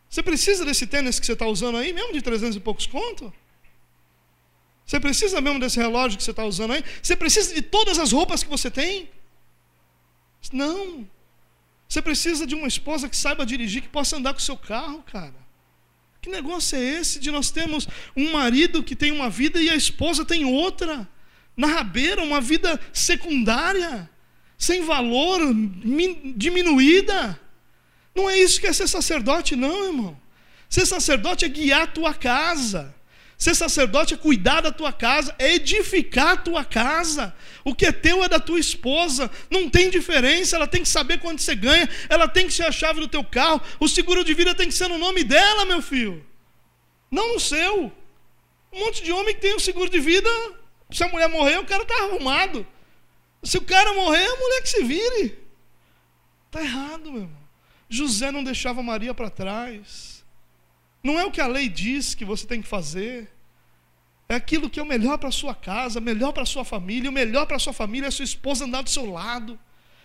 [0.08, 3.32] Você precisa desse tênis que você está usando aí, mesmo de 300 e poucos conto?
[4.86, 6.84] Você precisa mesmo desse relógio que você está usando aí?
[7.02, 9.10] Você precisa de todas as roupas que você tem?
[10.52, 11.06] Não.
[11.88, 15.02] Você precisa de uma esposa que saiba dirigir, que possa andar com o seu carro,
[15.02, 15.34] cara.
[16.20, 19.76] Que negócio é esse de nós termos um marido que tem uma vida e a
[19.76, 21.08] esposa tem outra?
[21.56, 24.10] Na rabeira, uma vida secundária,
[24.58, 25.40] sem valor,
[26.36, 27.38] diminuída.
[28.14, 30.20] Não é isso que é ser sacerdote, não, irmão.
[30.68, 32.94] Ser sacerdote é guiar a tua casa.
[33.38, 37.34] Ser sacerdote é cuidar da tua casa, é edificar a tua casa.
[37.62, 39.30] O que é teu é da tua esposa.
[39.50, 42.72] Não tem diferença, ela tem que saber quanto você ganha, ela tem que ser a
[42.72, 43.60] chave do teu carro.
[43.78, 46.24] O seguro de vida tem que ser no nome dela, meu filho.
[47.10, 47.92] Não no seu.
[48.72, 50.30] Um monte de homem que tem o seguro de vida,
[50.90, 52.66] se a mulher morrer, o cara está arrumado.
[53.46, 55.38] Se o cara morrer, a mulher que se vire.
[56.46, 57.46] Está errado, meu irmão.
[57.88, 60.24] José não deixava Maria para trás.
[61.00, 63.30] Não é o que a lei diz que você tem que fazer.
[64.28, 67.08] É aquilo que é o melhor para sua casa, melhor para sua família.
[67.08, 69.56] O melhor para sua família é sua esposa andar do seu lado.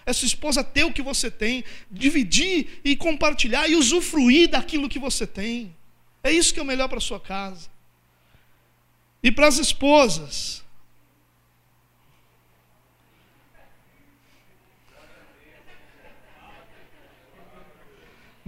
[0.05, 4.99] É sua esposa ter o que você tem, dividir e compartilhar e usufruir daquilo que
[4.99, 5.75] você tem.
[6.23, 7.69] É isso que é o melhor para sua casa.
[9.23, 10.60] E para as esposas.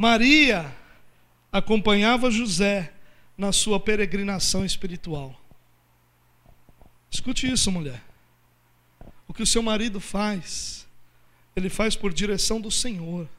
[0.04, 0.70] Maria
[1.50, 2.92] acompanhava José
[3.38, 5.40] na sua peregrinação espiritual.
[7.10, 8.04] Escute isso, mulher.
[9.26, 10.86] O que o seu marido faz,
[11.56, 13.30] ele faz por direção do Senhor.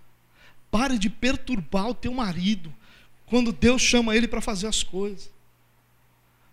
[0.70, 2.74] Pare de perturbar o teu marido
[3.26, 5.30] quando Deus chama ele para fazer as coisas.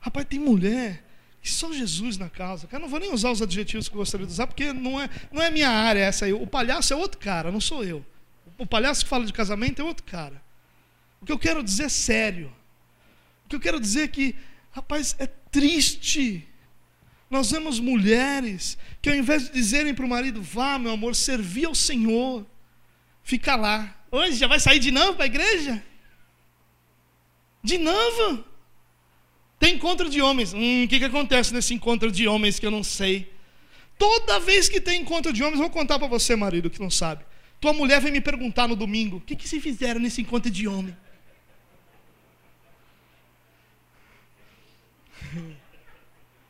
[0.02, 1.06] Rapaz, tem mulher
[1.42, 2.68] que só Jesus na casa.
[2.70, 5.10] Eu não vou nem usar os adjetivos que eu gostaria de usar, porque não é,
[5.32, 6.34] não é minha área essa aí.
[6.34, 8.06] O palhaço é outro cara, não sou eu.
[8.62, 10.40] O palhaço que fala de casamento é outro cara.
[11.20, 12.54] O que eu quero dizer é sério.
[13.44, 14.36] O que eu quero dizer é que,
[14.70, 16.48] rapaz, é triste.
[17.28, 21.66] Nós vemos mulheres que ao invés de dizerem para o marido, vá, meu amor, servir
[21.66, 22.46] ao Senhor,
[23.24, 23.98] fica lá.
[24.12, 25.84] Hoje já vai sair de novo para a igreja?
[27.64, 28.46] De novo?
[29.58, 30.54] Tem encontro de homens.
[30.54, 33.34] Hum, o que, que acontece nesse encontro de homens que eu não sei?
[33.98, 37.31] Toda vez que tem encontro de homens, vou contar para você, marido, que não sabe.
[37.62, 40.68] Tua mulher vem me perguntar no domingo: o que, que se fizeram nesse encontro de
[40.68, 40.98] homem?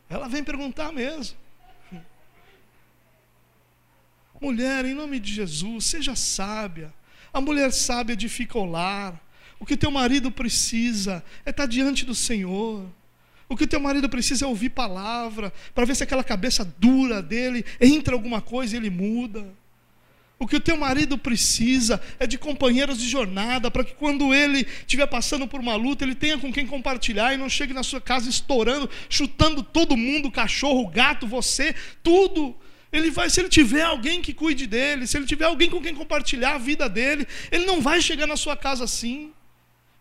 [0.08, 1.36] Ela vem perguntar mesmo.
[4.40, 6.92] Mulher, em nome de Jesus, seja sábia.
[7.32, 9.20] A mulher sábia edifica o lar.
[9.60, 12.84] O que teu marido precisa é estar diante do Senhor.
[13.48, 17.64] O que teu marido precisa é ouvir palavra, para ver se aquela cabeça dura dele
[17.78, 19.61] entra alguma coisa e ele muda.
[20.42, 24.66] O que o teu marido precisa é de companheiros de jornada, para que quando ele
[24.80, 28.00] estiver passando por uma luta, ele tenha com quem compartilhar e não chegue na sua
[28.00, 32.56] casa estourando, chutando todo mundo, cachorro, gato, você, tudo.
[32.92, 35.94] Ele vai, se ele tiver alguém que cuide dele, se ele tiver alguém com quem
[35.94, 39.32] compartilhar a vida dele, ele não vai chegar na sua casa assim.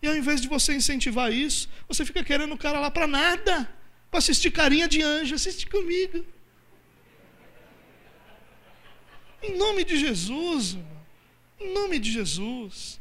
[0.01, 3.69] E ao invés de você incentivar isso, você fica querendo o cara lá para nada,
[4.09, 6.25] para assistir carinha de anjo, assiste comigo.
[9.43, 10.77] Em nome de Jesus,
[11.59, 12.99] em nome de Jesus.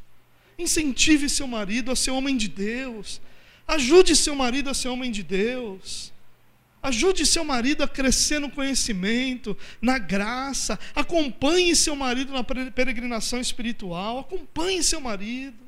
[0.58, 3.20] Incentive seu marido a ser homem de Deus.
[3.66, 6.12] Ajude seu marido a ser homem de Deus.
[6.82, 10.78] Ajude seu marido a crescer no conhecimento, na graça.
[10.94, 14.20] Acompanhe seu marido na peregrinação espiritual.
[14.20, 15.58] Acompanhe seu marido.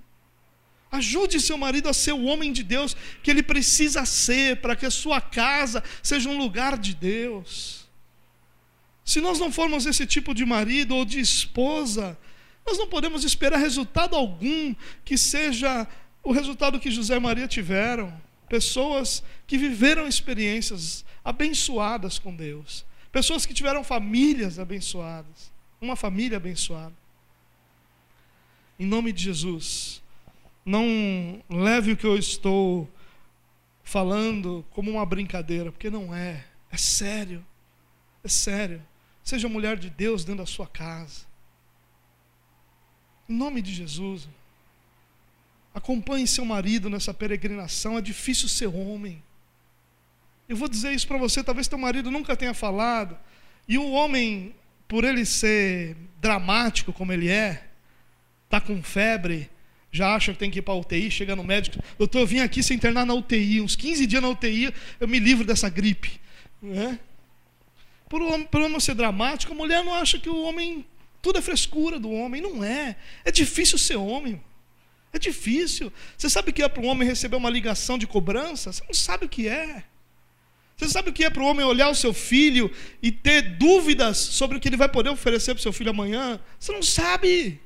[0.90, 4.84] Ajude seu marido a ser o homem de Deus que ele precisa ser para que
[4.84, 7.81] a sua casa seja um lugar de Deus.
[9.04, 12.16] Se nós não formos esse tipo de marido ou de esposa,
[12.66, 14.74] nós não podemos esperar resultado algum
[15.04, 15.86] que seja
[16.22, 18.12] o resultado que José e Maria tiveram.
[18.48, 22.84] Pessoas que viveram experiências abençoadas com Deus.
[23.10, 25.52] Pessoas que tiveram famílias abençoadas.
[25.80, 26.94] Uma família abençoada.
[28.78, 30.02] Em nome de Jesus
[30.64, 32.88] não leve o que eu estou
[33.82, 36.44] falando como uma brincadeira, porque não é.
[36.70, 37.44] É sério.
[38.22, 38.82] É sério.
[39.22, 41.22] Seja mulher de Deus dentro da sua casa.
[43.28, 44.28] Em nome de Jesus.
[45.74, 47.96] Acompanhe seu marido nessa peregrinação.
[47.96, 49.22] É difícil ser homem.
[50.48, 53.16] Eu vou dizer isso para você, talvez teu marido nunca tenha falado.
[53.66, 54.54] E o homem,
[54.86, 57.68] por ele ser dramático como ele é,
[58.44, 59.48] está com febre,
[59.90, 62.40] já acha que tem que ir para a UTI, chega no médico, doutor, eu vim
[62.40, 66.20] aqui se internar na UTI, uns 15 dias na UTI, eu me livro dessa gripe.
[66.60, 66.98] Né?
[68.12, 70.84] Por, o, por homem ser dramático, a mulher não acha que o homem,
[71.22, 72.94] tudo é frescura do homem, não é.
[73.24, 74.38] É difícil ser homem.
[75.14, 75.90] É difícil.
[76.14, 78.70] Você sabe o que é para um homem receber uma ligação de cobrança?
[78.70, 79.82] Você não sabe o que é.
[80.76, 82.70] Você sabe o que é para o homem olhar o seu filho
[83.02, 86.38] e ter dúvidas sobre o que ele vai poder oferecer para o seu filho amanhã?
[86.60, 87.62] Você não sabe.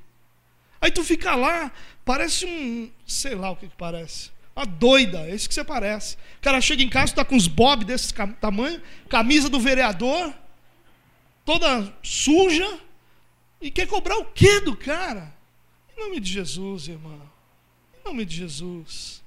[0.81, 1.73] Aí tu fica lá,
[2.05, 4.31] parece um, sei lá o que, que parece.
[4.57, 6.17] Uma doida, é isso que você parece.
[6.39, 10.33] O cara chega em casa, está com os bob desse tamanho, camisa do vereador,
[11.45, 12.81] toda suja,
[13.61, 15.35] e quer cobrar o quê do cara?
[15.95, 17.21] Em nome de Jesus, irmão.
[18.01, 19.23] Em nome de Jesus.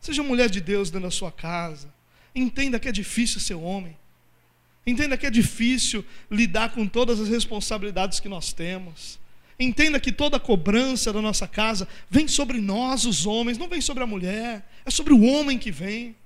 [0.00, 1.92] Seja mulher de Deus dentro da sua casa.
[2.34, 3.98] Entenda que é difícil ser homem.
[4.86, 9.19] Entenda que é difícil lidar com todas as responsabilidades que nós temos.
[9.60, 13.82] Entenda que toda a cobrança da nossa casa vem sobre nós, os homens, não vem
[13.82, 16.16] sobre a mulher, é sobre o homem que vem.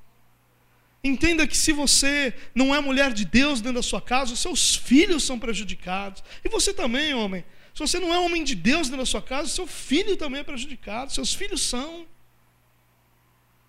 [1.03, 4.77] Entenda que se você não é mulher de Deus dentro da sua casa, os seus
[4.77, 6.23] filhos são prejudicados.
[6.45, 7.45] E você também, homem.
[7.75, 10.45] Se você não é homem de Deus dentro da sua casa, seu filho também é
[10.45, 11.13] prejudicado.
[11.13, 12.07] Seus filhos são.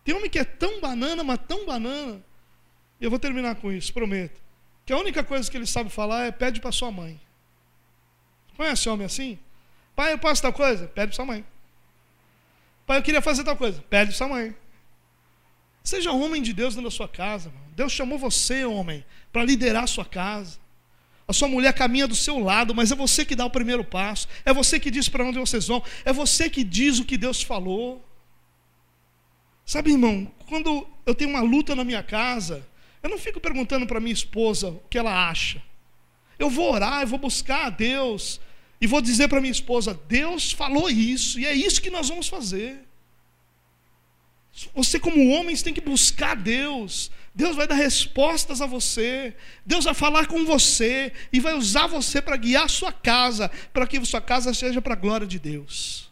[0.04, 2.24] Tem homem que é tão banana, mas tão banana.
[3.02, 4.40] E eu vou terminar com isso, prometo.
[4.86, 7.20] Que a única coisa que ele sabe falar é pede para sua mãe.
[8.56, 9.40] Conhece homem assim?
[9.96, 10.88] Pai, eu posso tal coisa?
[10.88, 11.46] Pede para sua mãe.
[12.86, 13.82] Pai, eu queria fazer tal coisa.
[13.90, 14.56] Pede para sua mãe.
[15.84, 17.50] Seja homem de Deus dentro da sua casa.
[17.50, 17.66] Mano.
[17.76, 20.58] Deus chamou você, homem, para liderar a sua casa.
[21.28, 24.28] A sua mulher caminha do seu lado, mas é você que dá o primeiro passo.
[24.44, 25.82] É você que diz para onde vocês vão.
[26.04, 28.04] É você que diz o que Deus falou.
[29.66, 32.68] Sabe, irmão, quando eu tenho uma luta na minha casa,
[33.02, 35.62] eu não fico perguntando para minha esposa o que ela acha.
[36.38, 38.40] Eu vou orar, eu vou buscar a Deus,
[38.86, 42.28] e vou dizer para minha esposa: Deus falou isso, e é isso que nós vamos
[42.28, 42.78] fazer.
[44.76, 47.10] Você, como homem, tem que buscar Deus.
[47.34, 49.36] Deus vai dar respostas a você.
[49.66, 53.88] Deus vai falar com você e vai usar você para guiar a sua casa, para
[53.88, 56.12] que sua casa seja para a glória de Deus.